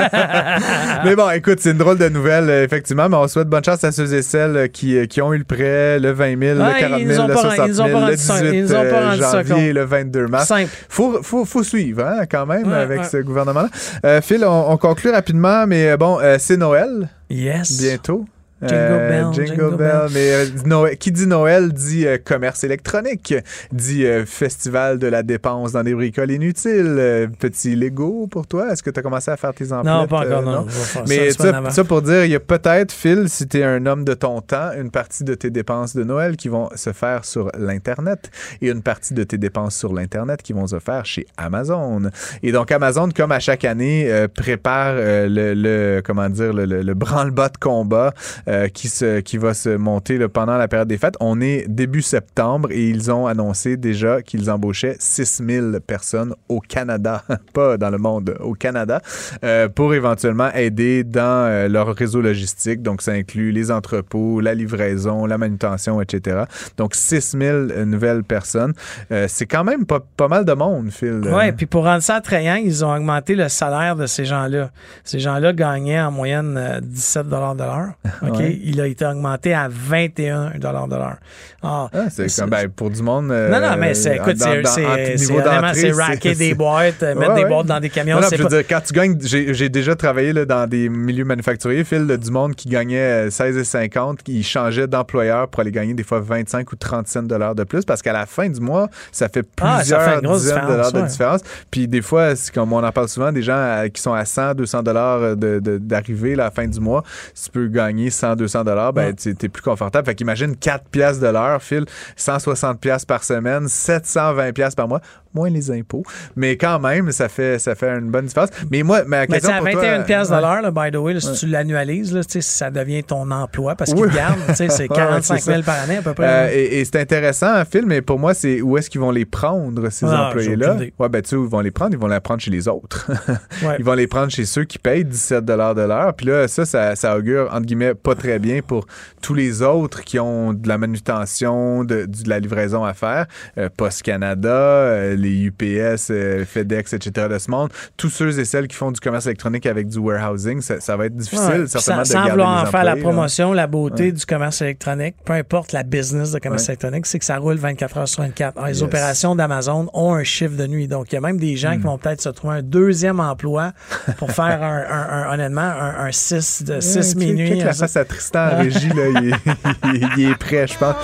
mais 1.04 1.14
bon, 1.14 1.28
écoute, 1.30 1.58
c'est 1.60 1.72
une 1.72 1.76
drôle 1.76 1.98
de 1.98 2.08
nouvelle, 2.08 2.48
euh, 2.48 2.64
effectivement. 2.64 3.06
Mais 3.08 3.16
on 3.16 3.28
souhaite 3.28 3.48
bonne 3.48 3.62
chance 3.62 3.84
à 3.84 3.92
ceux 3.92 4.14
et 4.14 4.22
celles 4.22 4.56
euh, 4.56 4.68
qui, 4.68 4.96
euh, 4.96 5.04
qui 5.04 5.20
ont 5.20 5.34
eu 5.34 5.38
le 5.38 5.44
prêt, 5.44 5.98
le 5.98 6.12
20 6.12 6.38
000, 6.40 6.58
Ouais, 6.58 6.74
le 6.74 6.80
40 6.80 7.00
ils 7.00 7.06
nous 7.08 7.12
000, 7.12 7.24
ont 7.24 7.28
le 7.28 7.34
pas- 7.34 7.40
60 7.42 7.66
ils 7.66 7.70
nous 7.72 7.80
ont 7.82 7.84
000, 7.84 7.92
pas 7.92 8.00
le 8.00 8.06
rendu 8.06 8.16
ça- 8.22 8.40
18 8.40 8.56
ils 8.56 8.62
nous 8.62 8.70
ont 8.70 8.74
pas 8.74 8.80
euh, 8.80 9.16
janvier 9.44 9.72
le 9.74 9.84
22 9.84 10.26
mars. 10.28 10.46
Simple. 10.48 10.70
Faut, 10.88 11.22
faut, 11.22 11.44
faut 11.44 11.62
suivre, 11.62 12.02
hein, 12.06 12.24
quand 12.30 12.46
même, 12.46 12.66
Ouais, 12.66 12.74
avec 12.74 13.00
ouais. 13.00 13.04
ce 13.08 13.18
gouvernement-là. 13.18 13.68
Euh, 14.06 14.20
Phil, 14.22 14.44
on, 14.46 14.70
on 14.72 14.76
conclut 14.78 15.10
rapidement, 15.10 15.66
mais 15.66 15.94
bon, 15.98 16.18
euh, 16.22 16.36
c'est 16.38 16.56
Noël, 16.56 17.10
Yes. 17.28 17.80
bientôt. 17.80 18.26
Jingle 18.62 18.74
Euh, 18.74 19.08
bell, 19.08 19.26
jingle, 19.34 19.46
jingle 19.48 19.76
bell. 19.76 19.88
bell. 19.88 20.10
Mais 20.14 20.32
euh, 20.32 20.46
Noël- 20.64 20.96
qui 20.96 21.12
dit 21.12 21.26
Noël 21.26 21.72
dit 21.72 22.06
euh, 22.06 22.16
commerce 22.22 22.64
électronique, 22.64 23.34
dit 23.70 24.06
euh, 24.06 24.24
festival 24.24 24.98
de 24.98 25.06
la 25.08 25.22
dépense 25.22 25.72
dans 25.72 25.82
des 25.82 25.94
bricoles 25.94 26.30
inutiles. 26.30 26.96
Euh, 26.98 27.26
petit 27.38 27.76
Lego 27.76 28.26
pour 28.30 28.46
toi? 28.46 28.72
Est-ce 28.72 28.82
que 28.82 28.88
tu 28.90 28.98
as 28.98 29.02
commencé 29.02 29.30
à 29.30 29.36
faire 29.36 29.52
tes 29.52 29.70
emplettes? 29.72 29.84
Non, 29.92 30.06
pas 30.06 30.20
encore, 30.24 30.42
non. 30.42 30.66
Mais 31.06 31.30
ça, 31.32 31.70
ça 31.70 31.84
pour 31.84 32.00
dire, 32.00 32.24
il 32.24 32.30
y 32.30 32.34
a 32.34 32.40
peut-être, 32.40 32.92
Phil, 32.92 33.28
si 33.28 33.46
tu 33.46 33.58
es 33.58 33.64
un 33.64 33.84
homme 33.84 34.04
de 34.04 34.14
ton 34.14 34.40
temps, 34.40 34.70
une 34.78 34.90
partie 34.90 35.24
de 35.24 35.34
tes 35.34 35.50
dépenses 35.50 35.94
de 35.94 36.04
Noël 36.04 36.36
qui 36.36 36.48
vont 36.48 36.70
se 36.74 36.92
faire 36.92 37.24
sur 37.26 37.50
l'Internet 37.58 38.30
et 38.62 38.70
une 38.70 38.82
partie 38.82 39.12
de 39.12 39.22
tes 39.24 39.36
dépenses 39.36 39.76
sur 39.76 39.92
l'Internet 39.92 40.40
qui 40.42 40.54
vont 40.54 40.66
se 40.66 40.78
faire 40.78 41.04
chez 41.04 41.26
Amazon. 41.36 42.02
Et 42.42 42.52
donc, 42.52 42.72
Amazon, 42.72 43.10
comme 43.14 43.32
à 43.32 43.38
chaque 43.40 43.64
année, 43.66 44.10
euh, 44.10 44.28
prépare 44.28 44.94
euh, 44.96 45.28
le, 45.28 45.52
le- 45.54 46.02
comment 46.02 46.28
dire, 46.30 46.54
le, 46.54 46.64
le- 46.64 46.82
le 46.82 46.94
branle-bas 46.94 47.50
de 47.50 47.58
combat 47.58 48.14
euh, 48.48 48.68
qui, 48.68 48.88
se, 48.88 49.20
qui 49.20 49.38
va 49.38 49.54
se 49.54 49.70
monter 49.70 50.18
là, 50.18 50.28
pendant 50.28 50.56
la 50.56 50.68
période 50.68 50.88
des 50.88 50.98
fêtes. 50.98 51.16
On 51.20 51.40
est 51.40 51.66
début 51.68 52.02
septembre 52.02 52.68
et 52.70 52.88
ils 52.88 53.10
ont 53.10 53.26
annoncé 53.26 53.76
déjà 53.76 54.22
qu'ils 54.22 54.50
embauchaient 54.50 54.96
6000 54.98 55.80
personnes 55.86 56.34
au 56.48 56.60
Canada, 56.60 57.22
pas 57.52 57.76
dans 57.76 57.90
le 57.90 57.98
monde, 57.98 58.36
au 58.40 58.54
Canada, 58.54 59.00
euh, 59.44 59.68
pour 59.68 59.94
éventuellement 59.94 60.52
aider 60.52 61.04
dans 61.04 61.46
euh, 61.46 61.68
leur 61.68 61.94
réseau 61.94 62.20
logistique. 62.20 62.82
Donc, 62.82 63.02
ça 63.02 63.12
inclut 63.12 63.52
les 63.52 63.70
entrepôts, 63.70 64.40
la 64.40 64.54
livraison, 64.54 65.26
la 65.26 65.38
manutention, 65.38 66.00
etc. 66.00 66.44
Donc, 66.76 66.94
6000 66.94 67.84
nouvelles 67.84 68.24
personnes. 68.24 68.72
Euh, 69.10 69.26
c'est 69.28 69.46
quand 69.46 69.64
même 69.64 69.86
pas, 69.86 70.00
pas 70.16 70.28
mal 70.28 70.44
de 70.44 70.52
monde, 70.52 70.90
Phil. 70.90 71.20
Oui, 71.24 71.52
puis 71.52 71.66
pour 71.66 71.84
rendre 71.84 72.02
ça 72.02 72.16
attrayant, 72.16 72.56
ils 72.56 72.84
ont 72.84 72.94
augmenté 72.94 73.34
le 73.34 73.48
salaire 73.48 73.96
de 73.96 74.06
ces 74.06 74.24
gens-là. 74.24 74.70
Ces 75.04 75.18
gens-là 75.18 75.52
gagnaient 75.52 76.00
en 76.00 76.10
moyenne 76.10 76.56
euh, 76.56 76.80
17 76.82 77.26
de 77.26 77.30
l'heure. 77.30 77.92
OK? 78.22 78.35
Ouais. 78.38 78.60
Il 78.62 78.80
a 78.80 78.86
été 78.86 79.04
augmenté 79.06 79.54
à 79.54 79.68
21 79.70 80.50
de 80.58 80.62
l'heure. 80.94 81.16
Ah, 81.62 81.88
Ah, 81.92 81.98
c'est 82.10 82.34
comme, 82.40 82.50
ben, 82.50 82.68
pour 82.68 82.90
du 82.90 83.02
monde. 83.02 83.30
euh, 83.30 83.50
non, 83.50 83.60
non, 83.60 83.76
mais 83.78 83.94
c'est, 83.94 84.16
écoute, 84.16 84.36
c'est, 84.36 84.60
vraiment, 84.62 85.72
c'est 85.74 85.90
racker 85.92 86.34
des 86.36 86.54
boîtes, 86.54 87.02
euh, 87.02 87.14
mettre 87.14 87.32
Ouais, 87.34 87.42
des 87.42 87.48
boîtes 87.48 87.66
dans 87.66 87.80
des 87.80 87.90
camions. 87.90 88.16
Non, 88.16 88.22
non, 88.22 88.28
je 88.32 88.42
veux 88.42 88.48
dire, 88.48 88.66
quand 88.68 88.80
tu 88.80 88.92
gagnes, 88.92 89.18
j'ai 89.20 89.68
déjà 89.68 89.96
travaillé 89.96 90.32
là, 90.32 90.44
dans 90.44 90.68
des 90.68 90.88
milieux 90.88 91.24
manufacturiers, 91.24 91.84
Phil, 91.84 92.06
là, 92.06 92.16
du 92.16 92.30
monde 92.30 92.54
qui 92.54 92.68
gagnait 92.68 93.26
euh, 93.26 93.30
16,50, 93.30 94.18
qui 94.22 94.42
changeait 94.42 94.86
d'employeur 94.86 95.48
pour 95.48 95.60
aller 95.60 95.72
gagner 95.72 95.94
des 95.94 96.04
fois 96.04 96.20
25 96.20 96.70
ou 96.72 96.76
35 96.76 97.26
dollars 97.26 97.54
de 97.54 97.64
plus, 97.64 97.84
parce 97.84 98.02
qu'à 98.02 98.12
la 98.12 98.26
fin 98.26 98.48
du 98.48 98.60
mois, 98.60 98.88
ça 99.12 99.28
fait 99.28 99.44
Ah, 99.60 99.76
ça 99.76 99.78
plusieurs 99.78 100.02
fait 100.02 100.14
une 100.14 100.20
grosse 100.20 100.42
dizaines 100.42 100.62
de 100.62 100.66
dollars 100.70 100.92
de 100.92 101.02
différence. 101.02 101.40
Puis 101.70 101.88
des 101.88 102.02
fois, 102.02 102.34
comme 102.54 102.72
on 102.72 102.82
en 102.84 102.92
parle 102.92 103.08
souvent, 103.08 103.32
des 103.32 103.42
gens 103.42 103.56
euh, 103.56 103.88
qui 103.88 104.00
sont 104.02 104.12
à 104.12 104.24
100, 104.24 104.54
200 104.54 104.82
dollars 104.82 105.36
d'arrivée 105.36 106.34
à 106.34 106.36
la 106.36 106.50
fin 106.50 106.66
du 106.66 106.80
mois, 106.80 107.02
tu 107.42 107.50
peux 107.50 107.68
gagner 107.68 108.10
100, 108.10 108.25
200 108.34 108.64
dollars, 108.64 108.92
ben 108.92 109.06
Ouais. 109.08 109.14
tu 109.14 109.30
es 109.30 109.48
plus 109.48 109.62
confortable. 109.62 110.06
Fait 110.06 110.14
qu'imagine 110.14 110.56
4 110.56 110.88
piastres 110.88 111.22
de 111.22 111.28
l'heure, 111.28 111.62
Phil, 111.62 111.84
160 112.16 112.80
piastres 112.80 113.06
par 113.06 113.22
semaine, 113.22 113.68
720 113.68 114.52
piastres 114.52 114.76
par 114.76 114.88
mois, 114.88 115.00
moins 115.34 115.50
les 115.50 115.70
impôts. 115.70 116.02
Mais 116.34 116.56
quand 116.56 116.78
même, 116.80 117.12
ça 117.12 117.28
fait, 117.28 117.58
ça 117.58 117.74
fait 117.74 117.90
une 117.90 118.10
bonne 118.10 118.24
différence. 118.26 118.48
Mais 118.70 118.82
moi, 118.82 119.02
ma 119.06 119.20
Mais 119.20 119.26
question 119.26 119.50
sais, 119.50 119.54
à 119.56 119.58
pour 119.60 119.70
toi, 119.70 119.80
21 119.82 120.02
pièces 120.02 120.28
de 120.30 120.34
l'heure, 120.34 120.72
by 120.72 120.90
the 120.90 120.96
way, 120.96 121.12
là, 121.14 121.20
si 121.20 121.32
tu 121.34 121.46
l'annualises, 121.46 122.18
ça 122.40 122.70
devient 122.70 123.04
ton 123.04 123.30
emploi 123.30 123.74
parce 123.74 123.92
qu'ils 123.92 124.02
Oui. 124.04 124.10
C'est 124.54 124.66
Ouais, 124.80 124.88
45 124.88 125.38
c'est 125.38 125.44
000 125.52 125.62
ça. 125.62 125.72
par 125.72 125.82
année 125.82 125.96
à 125.98 126.02
peu 126.02 126.14
près. 126.14 126.26
Euh, 126.26 126.48
et 126.52 126.80
et 126.80 126.84
c'est 126.84 126.96
intéressant, 127.00 127.64
Phil, 127.70 127.84
mais 127.86 128.00
pour 128.02 128.18
moi, 128.18 128.32
c'est 128.34 128.60
où 128.62 128.78
est-ce 128.78 128.88
qu'ils 128.88 129.00
vont 129.00 129.10
les 129.10 129.24
prendre, 129.26 129.90
ces 129.90 130.06
Ah, 130.06 130.28
employés-là? 130.28 130.76
Ouais, 130.98 131.08
ben, 131.08 131.20
tu 131.22 131.30
sais, 131.30 131.36
où 131.36 131.44
ils 131.44 131.50
vont 131.50 131.60
les 131.60 131.70
prendre? 131.70 131.92
Ils 131.92 131.98
vont 131.98 132.06
les 132.06 132.20
prendre 132.20 132.40
chez 132.40 132.50
les 132.50 132.66
autres. 132.68 133.06
Ouais. 133.62 133.76
Ils 133.78 133.84
vont 133.84 133.94
les 133.94 134.06
prendre 134.06 134.30
chez 134.30 134.44
ceux 134.44 134.64
qui 134.64 134.78
payent 134.78 135.04
17 135.04 135.44
de 135.44 135.52
l'heure. 135.54 136.12
Puis 136.14 136.26
là, 136.26 136.46
ça, 136.48 136.64
ça, 136.66 136.94
ça 136.94 137.16
augure, 137.16 137.48
entre 137.52 137.64
guillemets, 137.66 137.94
pas 137.94 138.14
très 138.16 138.38
bien 138.38 138.60
pour 138.62 138.86
tous 139.22 139.34
les 139.34 139.62
autres 139.62 140.02
qui 140.02 140.18
ont 140.18 140.52
de 140.52 140.68
la 140.68 140.78
manutention, 140.78 141.84
de, 141.84 142.06
de 142.06 142.28
la 142.28 142.38
livraison 142.40 142.84
à 142.84 142.94
faire. 142.94 143.26
Euh, 143.58 143.68
Post 143.76 144.02
Canada, 144.02 144.48
euh, 144.48 145.16
les 145.16 145.44
UPS, 145.44 146.08
euh, 146.10 146.44
FedEx, 146.44 146.92
etc. 146.92 147.28
de 147.30 147.38
ce 147.38 147.50
monde. 147.50 147.70
Tous 147.96 148.08
ceux 148.10 148.38
et 148.38 148.44
celles 148.44 148.68
qui 148.68 148.76
font 148.76 148.90
du 148.92 149.00
commerce 149.00 149.26
électronique 149.26 149.66
avec 149.66 149.88
du 149.88 149.98
warehousing, 149.98 150.60
ça, 150.60 150.80
ça 150.80 150.96
va 150.96 151.06
être 151.06 151.16
difficile, 151.16 151.62
Ouais, 151.62 151.66
certainement, 151.66 152.04
sans, 152.04 152.10
de 152.10 152.12
sans 152.12 152.14
garder 152.14 152.30
vouloir 152.32 152.62
les 152.62 152.68
en 152.68 152.70
faire 152.70 152.84
la 152.84 152.90
employés, 152.92 153.04
là. 153.04 153.10
promotion, 153.12 153.52
la 153.52 153.66
beauté 153.66 154.04
Ouais. 154.04 154.12
du 154.12 154.26
commerce 154.26 154.62
électronique, 154.62 155.16
peu 155.24 155.32
importe 155.34 155.72
la 155.72 155.82
business 155.82 156.32
de 156.32 156.38
commerce 156.38 156.62
Ouais. 156.62 156.74
électronique, 156.74 157.06
c'est 157.06 157.18
que 157.18 157.24
ça 157.24 157.38
roule 157.38 157.56
24 157.56 157.98
heures 157.98 158.08
sur 158.08 158.22
24. 158.22 158.56
Alors, 158.56 158.68
les 158.68 158.74
Yes. 158.74 158.82
opérations 158.82 159.34
d'Amazon 159.36 159.88
ont 159.92 160.14
un 160.14 160.24
chiffre 160.24 160.56
de 160.56 160.66
nuit. 160.66 160.88
Donc, 160.88 161.12
il 161.12 161.14
y 161.14 161.18
a 161.18 161.20
même 161.20 161.38
des 161.38 161.56
gens 161.56 161.72
qui 161.72 161.82
vont 161.82 161.98
peut-être 161.98 162.20
se 162.22 162.28
trouver 162.28 162.56
un 162.56 162.62
deuxième 162.62 163.20
emploi 163.20 163.72
pour 164.18 164.30
faire 164.30 164.62
un, 164.62 164.84
un- 164.88 165.22
un- 165.28 165.34
honnêtement 165.34 165.60
un, 165.62 166.12
6 166.12 166.62
de 166.64 166.80
6 166.80 167.14
Ouais, 167.16 167.24
minuit. 167.26 167.60
la 167.60 167.72
face 167.72 167.96
à 167.96 168.04
Tristan 168.08 168.48
en 168.52 168.56
régie, 168.58 168.88
là, 168.88 169.08
il, 169.20 169.32
est, 169.32 170.14
il 170.18 170.30
est- 170.30 170.34
prêt, 170.38 170.66
je 170.66 170.78
pense. 170.78 170.96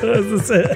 C'est 0.00 0.62
ça. 0.62 0.70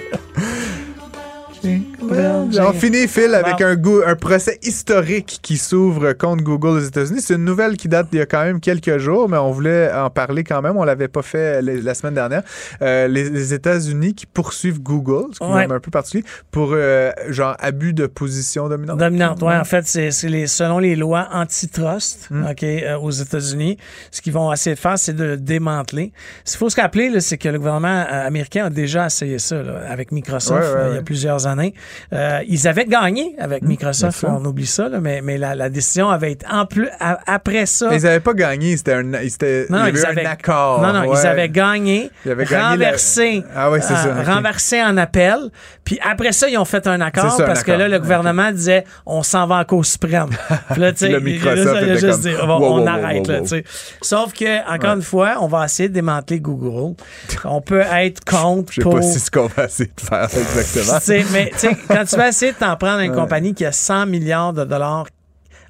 On 2.10 2.72
finit, 2.72 3.06
Phil, 3.08 3.34
avec 3.34 3.60
un, 3.60 3.76
goût, 3.76 4.00
un 4.06 4.16
procès 4.16 4.58
historique 4.62 5.38
qui 5.42 5.56
s'ouvre 5.56 6.12
contre 6.12 6.42
Google 6.42 6.68
aux 6.68 6.78
États-Unis. 6.80 7.20
C'est 7.20 7.34
une 7.34 7.44
nouvelle 7.44 7.76
qui 7.76 7.88
date 7.88 8.08
d'il 8.10 8.18
y 8.18 8.22
a 8.22 8.26
quand 8.26 8.42
même 8.44 8.60
quelques 8.60 8.98
jours, 8.98 9.28
mais 9.28 9.36
on 9.36 9.50
voulait 9.50 9.92
en 9.92 10.10
parler 10.10 10.44
quand 10.44 10.62
même. 10.62 10.76
On 10.76 10.84
l'avait 10.84 11.08
pas 11.08 11.22
fait 11.22 11.62
la, 11.62 11.94
semaine 11.94 12.14
dernière. 12.14 12.42
Euh, 12.82 13.08
les, 13.08 13.28
les 13.30 13.54
États-Unis 13.54 14.14
qui 14.14 14.26
poursuivent 14.26 14.80
Google, 14.80 15.32
ce 15.32 15.38
qui 15.38 15.44
est 15.44 15.48
Ouais. 15.48 15.62
même 15.62 15.72
un 15.72 15.80
peu 15.80 15.90
particulier, 15.90 16.24
pour 16.50 16.70
euh, 16.72 17.10
genre 17.28 17.56
abus 17.58 17.94
de 17.94 18.06
position 18.06 18.68
dominante. 18.68 18.98
Dominante, 18.98 19.42
ouais. 19.42 19.56
En 19.56 19.64
fait, 19.64 19.86
c'est 19.86 20.10
les, 20.24 20.46
selon 20.46 20.78
les 20.78 20.94
lois 20.96 21.28
antitrust 21.32 22.28
ok, 22.30 22.62
euh, 22.62 22.98
aux 22.98 23.10
États-Unis, 23.10 23.78
ce 24.10 24.20
qu'ils 24.20 24.32
vont 24.32 24.52
essayer 24.52 24.74
de 24.74 24.80
faire, 24.80 24.98
c'est 24.98 25.14
de 25.14 25.24
le 25.24 25.36
démanteler. 25.36 26.12
Ce 26.44 26.52
qu'il 26.52 26.58
faut 26.58 26.70
se 26.70 26.80
rappeler, 26.80 27.18
c'est 27.20 27.38
que 27.38 27.48
le 27.48 27.58
gouvernement 27.58 27.88
euh, 28.10 28.26
américain 28.26 28.66
a 28.66 28.70
déjà 28.70 29.06
essayé 29.06 29.38
ça 29.38 29.62
là, 29.62 29.80
avec 29.88 30.12
Microsoft 30.12 30.60
Ouais, 30.60 30.66
ouais, 30.72 30.80
euh, 30.80 30.88
il 30.92 30.94
y 30.96 30.98
a 30.98 31.02
plusieurs 31.02 31.46
années. 31.46 31.74
Euh, 32.12 32.40
ils 32.48 32.66
avaient 32.68 32.84
gagné 32.84 33.34
avec 33.38 33.62
Microsoft, 33.62 34.20
bien 34.20 34.30
sûr. 34.30 34.38
on 34.40 34.44
oublie 34.44 34.66
ça, 34.66 34.88
là, 34.88 35.00
mais, 35.00 35.20
mais 35.22 35.38
la, 35.38 35.54
la 35.54 35.68
décision 35.68 36.08
avait 36.10 36.32
été 36.32 36.46
en 36.50 36.66
plus 36.66 36.88
a- 37.00 37.18
après 37.26 37.66
ça. 37.66 37.88
Mais 37.90 37.96
ils 38.00 38.04
n'avaient 38.04 38.20
pas 38.20 38.34
gagné, 38.34 38.76
c'était 38.76 38.94
un, 38.94 39.12
c'était, 39.28 39.66
il 39.68 39.74
y 39.74 39.78
avait 39.78 39.90
ils 39.92 40.06
un 40.06 40.30
accord. 40.30 40.80
Non, 40.82 40.92
non, 40.92 41.08
ouais. 41.08 41.18
ils 41.20 41.26
avaient 41.26 41.48
gagné, 41.48 42.10
Ils 42.24 42.32
avaient 42.32 42.44
gagné 42.44 42.56
la- 42.62 42.68
renversé, 42.70 43.44
Ah 43.54 43.70
ouais, 43.70 43.80
c'est 43.80 43.94
ça, 43.94 44.06
euh, 44.08 44.22
renversé 44.22 44.82
en 44.82 44.96
appel. 44.96 45.50
Puis 45.84 45.98
après 46.02 46.32
ça, 46.32 46.48
ils 46.48 46.58
ont 46.58 46.64
fait 46.64 46.86
un 46.86 47.00
accord 47.00 47.40
un 47.40 47.44
parce 47.44 47.62
que 47.62 47.72
là, 47.72 47.88
le 47.88 47.98
gouvernement 47.98 48.50
disait 48.52 48.84
on 49.06 49.22
s'en 49.22 49.46
va 49.46 49.56
en 49.56 49.64
Cour 49.64 49.84
suprême. 49.84 50.28
Puis 50.72 50.80
là, 50.80 50.92
tu 50.92 50.98
sais, 50.98 51.10
il- 51.12 51.20
Microsoft 51.20 51.82
il 51.86 51.98
juste 51.98 52.20
dit 52.20 52.32
on, 52.42 52.46
wow, 52.46 52.64
on 52.64 52.80
wow, 52.82 52.86
arrête, 52.88 53.26
wow, 53.26 53.32
là, 53.34 53.40
tu 53.40 53.46
sais. 53.48 53.64
Sauf 54.02 54.32
que, 54.32 54.72
encore 54.72 54.94
une 54.94 55.02
fois, 55.02 55.36
on 55.40 55.46
va 55.46 55.64
essayer 55.64 55.88
de 55.88 55.94
démanteler 55.94 56.40
Google. 56.40 56.94
On 57.44 57.60
peut 57.60 57.80
être 57.92 58.24
contre 58.24 58.72
Je 58.72 58.76
sais 58.76 58.82
pour. 58.82 58.94
pas 58.96 59.02
si 59.02 59.12
c'est 59.14 59.18
ce 59.20 59.30
qu'on 59.30 59.46
va 59.46 59.64
essayer 59.64 59.90
de 59.94 60.00
faire 60.00 60.24
exactement. 60.24 60.98
Mais 61.32 61.50
tu 61.52 61.58
sais, 61.58 61.76
quand 61.88 62.04
tu 62.04 62.16
vas 62.16 62.28
essayer 62.28 62.52
de 62.52 62.58
t'en 62.58 62.76
prendre 62.76 63.00
une 63.00 63.14
compagnie 63.14 63.54
qui 63.54 63.64
a 63.64 63.72
100 63.72 64.06
milliards 64.06 64.52
de 64.52 64.64
dollars 64.64 65.06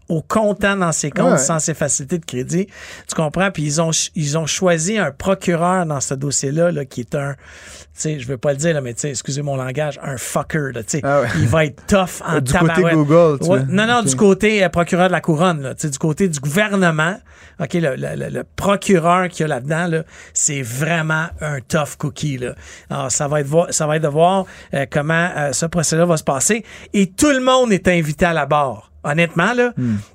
au 0.09 0.23
comptant 0.23 0.77
dans 0.77 0.92
ses 0.92 1.11
comptes 1.11 1.33
Ouais. 1.33 1.38
sans 1.38 1.59
ses 1.59 1.75
facilités 1.75 2.18
de 2.18 2.25
crédit, 2.25 2.66
tu 3.07 3.14
comprends? 3.14 3.51
Puis 3.51 3.62
ils 3.64 3.81
ont, 3.83 3.90
ils 4.14 4.38
ont 4.38 4.47
choisi 4.47 4.97
un 4.99 5.11
procureur 5.11 5.85
dans 5.87 6.01
ce 6.01 6.14
dossier-là 6.14 6.71
là, 6.73 6.85
qui 6.87 7.01
est 7.01 7.14
un, 7.14 7.35
tu 7.35 7.38
sais, 7.92 8.18
je 8.18 8.27
veux 8.27 8.38
pas 8.38 8.53
le 8.53 8.57
dire, 8.57 8.73
là, 8.75 8.81
mais 8.81 8.94
tu 8.94 9.01
sais, 9.01 9.11
excusez 9.11 9.42
mon 9.42 9.57
langage, 9.57 9.99
un 10.03 10.16
fucker. 10.16 10.73
Là, 10.73 10.83
tu 10.83 10.90
sais. 10.99 11.01
Ah 11.05 11.21
ouais. 11.21 11.29
Il 11.40 11.47
va 11.49 11.64
être 11.66 11.85
tough 11.87 12.23
en 12.27 12.40
Du 12.40 12.53
côté 12.53 12.66
tabarouette. 12.75 12.94
Google, 12.94 13.38
tu 13.42 13.49
Ouais? 13.51 13.61
Non, 13.68 13.87
non, 13.87 14.03
du 14.03 14.16
côté 14.16 14.64
euh, 14.64 14.68
procureur 14.68 15.09
de 15.09 15.12
la 15.12 15.21
couronne, 15.21 15.62
là, 15.62 15.75
tu 15.75 15.83
sais, 15.83 15.90
du 15.90 15.99
côté 15.99 16.29
du 16.29 16.40
gouvernement. 16.40 17.16
OK, 17.61 17.75
le, 17.75 17.97
le- 17.97 18.14
le- 18.16 18.29
le 18.31 18.44
procureur 18.57 19.29
qu'il 19.29 19.40
y 19.40 19.44
a 19.44 19.49
là-dedans, 19.49 19.88
là, 19.88 20.05
c'est 20.33 20.62
vraiment 20.62 21.27
un 21.40 21.59
tough 21.61 21.97
cookie. 21.99 22.38
Là. 22.38 22.55
Alors, 22.88 23.11
ça 23.11 23.27
va 23.29 23.40
être, 23.40 23.47
vo- 23.49 23.66
ça 23.71 23.87
va 23.87 23.97
être 23.97 24.03
de 24.05 24.09
voir 24.09 24.44
euh, 24.75 24.87
comment 24.90 25.29
euh, 25.37 25.53
ce 25.53 25.66
procès-là 25.66 26.05
va 26.05 26.16
se 26.16 26.23
passer. 26.25 26.64
Et 26.94 27.09
tout 27.11 27.31
le 27.31 27.40
monde 27.40 27.73
est 27.73 27.88
invité 27.88 28.27
à 28.27 28.33
la 28.33 28.47
barre. 28.47 28.92
Honnêtement, 29.04 29.52
là, 29.54 29.72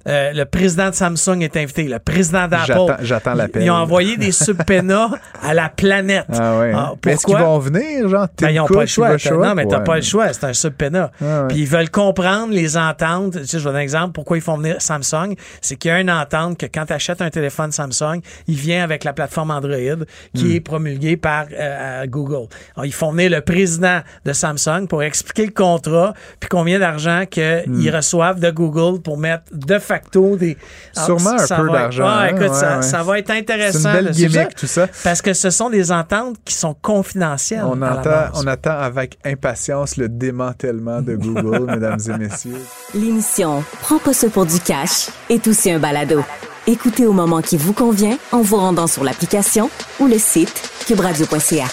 euh, 0.08 0.34
le 0.34 0.44
président 0.46 0.90
de 0.90 0.94
Samsung 0.96 1.42
est 1.42 1.56
invité, 1.58 1.84
le 1.84 2.00
président 2.00 2.48
d'Apple. 2.48 2.98
j'attends 3.02 3.34
l'appel. 3.34 3.64
Ils 3.64 3.72
ont 3.72 3.76
envoyé 3.76 4.18
des 4.18 4.32
subpoenas 4.44 5.10
à 5.42 5.54
la 5.54 5.70
planète. 5.70 6.26
Ah 6.34 6.60
ouais. 6.60 6.74
Ah, 6.76 6.94
Est-ce 7.08 7.26
qu'ils 7.26 7.38
vont 7.38 7.60
venir, 7.60 8.10
genre? 8.10 8.28
Ben, 8.42 8.50
ils 8.50 8.56
n'ont 8.58 8.68
pas 8.68 8.82
le 8.82 8.88
choix. 8.88 9.16
Non, 9.32 9.56
mais 9.56 9.66
t'as 9.66 9.78
Ouais. 9.80 9.84
pas 9.86 9.96
le 9.96 10.02
choix. 10.02 10.34
C'est 10.34 10.44
un. 10.46 10.52
Ouais, 10.84 11.00
ouais. 11.22 11.48
Puis 11.48 11.60
ils 11.60 11.68
veulent 11.68 11.90
comprendre 11.90 12.54
les 12.54 12.76
ententes. 12.78 13.40
Tu 13.42 13.48
sais, 13.48 13.58
je 13.60 13.64
vais 13.64 13.70
donner 13.70 13.80
un 13.80 13.84
exemple. 13.84 14.12
Pourquoi 14.14 14.38
ils 14.38 14.42
font 14.42 14.58
venir 14.58 14.76
Samsung? 14.82 15.36
C'est 15.62 15.76
qu'il 15.78 15.90
y 15.90 15.94
a 15.94 16.00
une 16.02 16.12
entente 16.12 16.58
que 16.58 16.66
quand 16.66 16.86
tu 16.86 16.94
achètes 16.94 17.22
un 17.22 17.30
téléphone 17.30 17.72
Samsung, 17.72 18.20
il 18.48 18.56
vient 18.56 18.84
avec 18.84 19.04
la 19.06 19.14
plateforme 19.14 19.52
Android 19.52 19.74
qui 20.36 20.44
Hmm. 20.46 20.52
est 20.56 20.60
promulguée 20.60 21.16
par 21.18 21.46
euh, 21.58 22.06
Google. 22.08 22.48
Alors, 22.76 22.86
ils 22.86 22.94
font 22.94 23.12
venir 23.12 23.30
le 23.32 23.40
président 23.42 24.02
de 24.26 24.34
Samsung 24.34 24.88
pour 24.90 25.04
expliquer 25.04 25.46
le 25.46 25.52
contrat 25.54 26.14
puis 26.42 26.50
combien 26.50 26.80
d'argent 26.80 27.24
qu'ils 27.30 27.64
Hmm. 27.68 27.90
reçoivent 27.96 28.40
de 28.42 28.52
Google 28.52 28.83
pour 28.92 29.18
mettre 29.18 29.44
de 29.52 29.80
facto 29.80 30.36
des... 30.36 30.58
Sûrement 30.94 31.32
Alors, 31.32 31.52
un 31.52 31.56
peu 31.66 31.70
d'argent, 31.72 32.06
Ah, 32.08 32.30
écoute, 32.30 32.42
Ouais, 32.42 32.50
ça, 32.50 32.76
ouais. 32.78 32.82
ça 32.82 33.04
va 33.04 33.20
être 33.20 33.30
intéressant. 33.32 33.80
C'est 33.80 33.88
une 34.00 34.06
belle 34.06 34.12
gimmick, 34.12 34.56
tout 34.56 34.68
ça. 34.68 34.88
Parce 35.04 35.22
que 35.22 35.34
ce 35.34 35.50
sont 35.50 35.70
des 35.70 35.92
ententes 35.92 36.38
qui 36.46 36.54
sont 36.54 36.76
confidentielles. 36.82 37.64
On, 37.66 37.82
à 37.82 37.92
entend, 38.00 38.26
on 38.36 38.48
attend 38.48 38.78
avec 38.78 39.18
impatience 39.26 39.98
le 39.98 40.10
démantèlement 40.10 41.02
de 41.02 41.16
Google, 41.16 41.66
mesdames 41.72 42.00
et 42.08 42.18
messieurs. 42.18 42.62
L'émission 42.94 43.64
Prends 43.82 44.00
pas 44.00 44.14
ça 44.14 44.28
pour 44.30 44.46
du 44.46 44.60
cash 44.60 45.08
est 45.30 45.48
aussi 45.48 45.72
un 45.72 45.80
balado. 45.80 46.24
Écoutez 46.68 47.06
au 47.06 47.12
moment 47.14 47.42
qui 47.42 47.58
vous 47.58 47.74
convient 47.74 48.18
en 48.32 48.42
vous 48.42 48.56
rendant 48.58 48.88
sur 48.88 49.04
l'application 49.04 49.70
ou 50.00 50.08
le 50.08 50.18
site 50.18 50.70
cubradio.ca. 50.88 51.66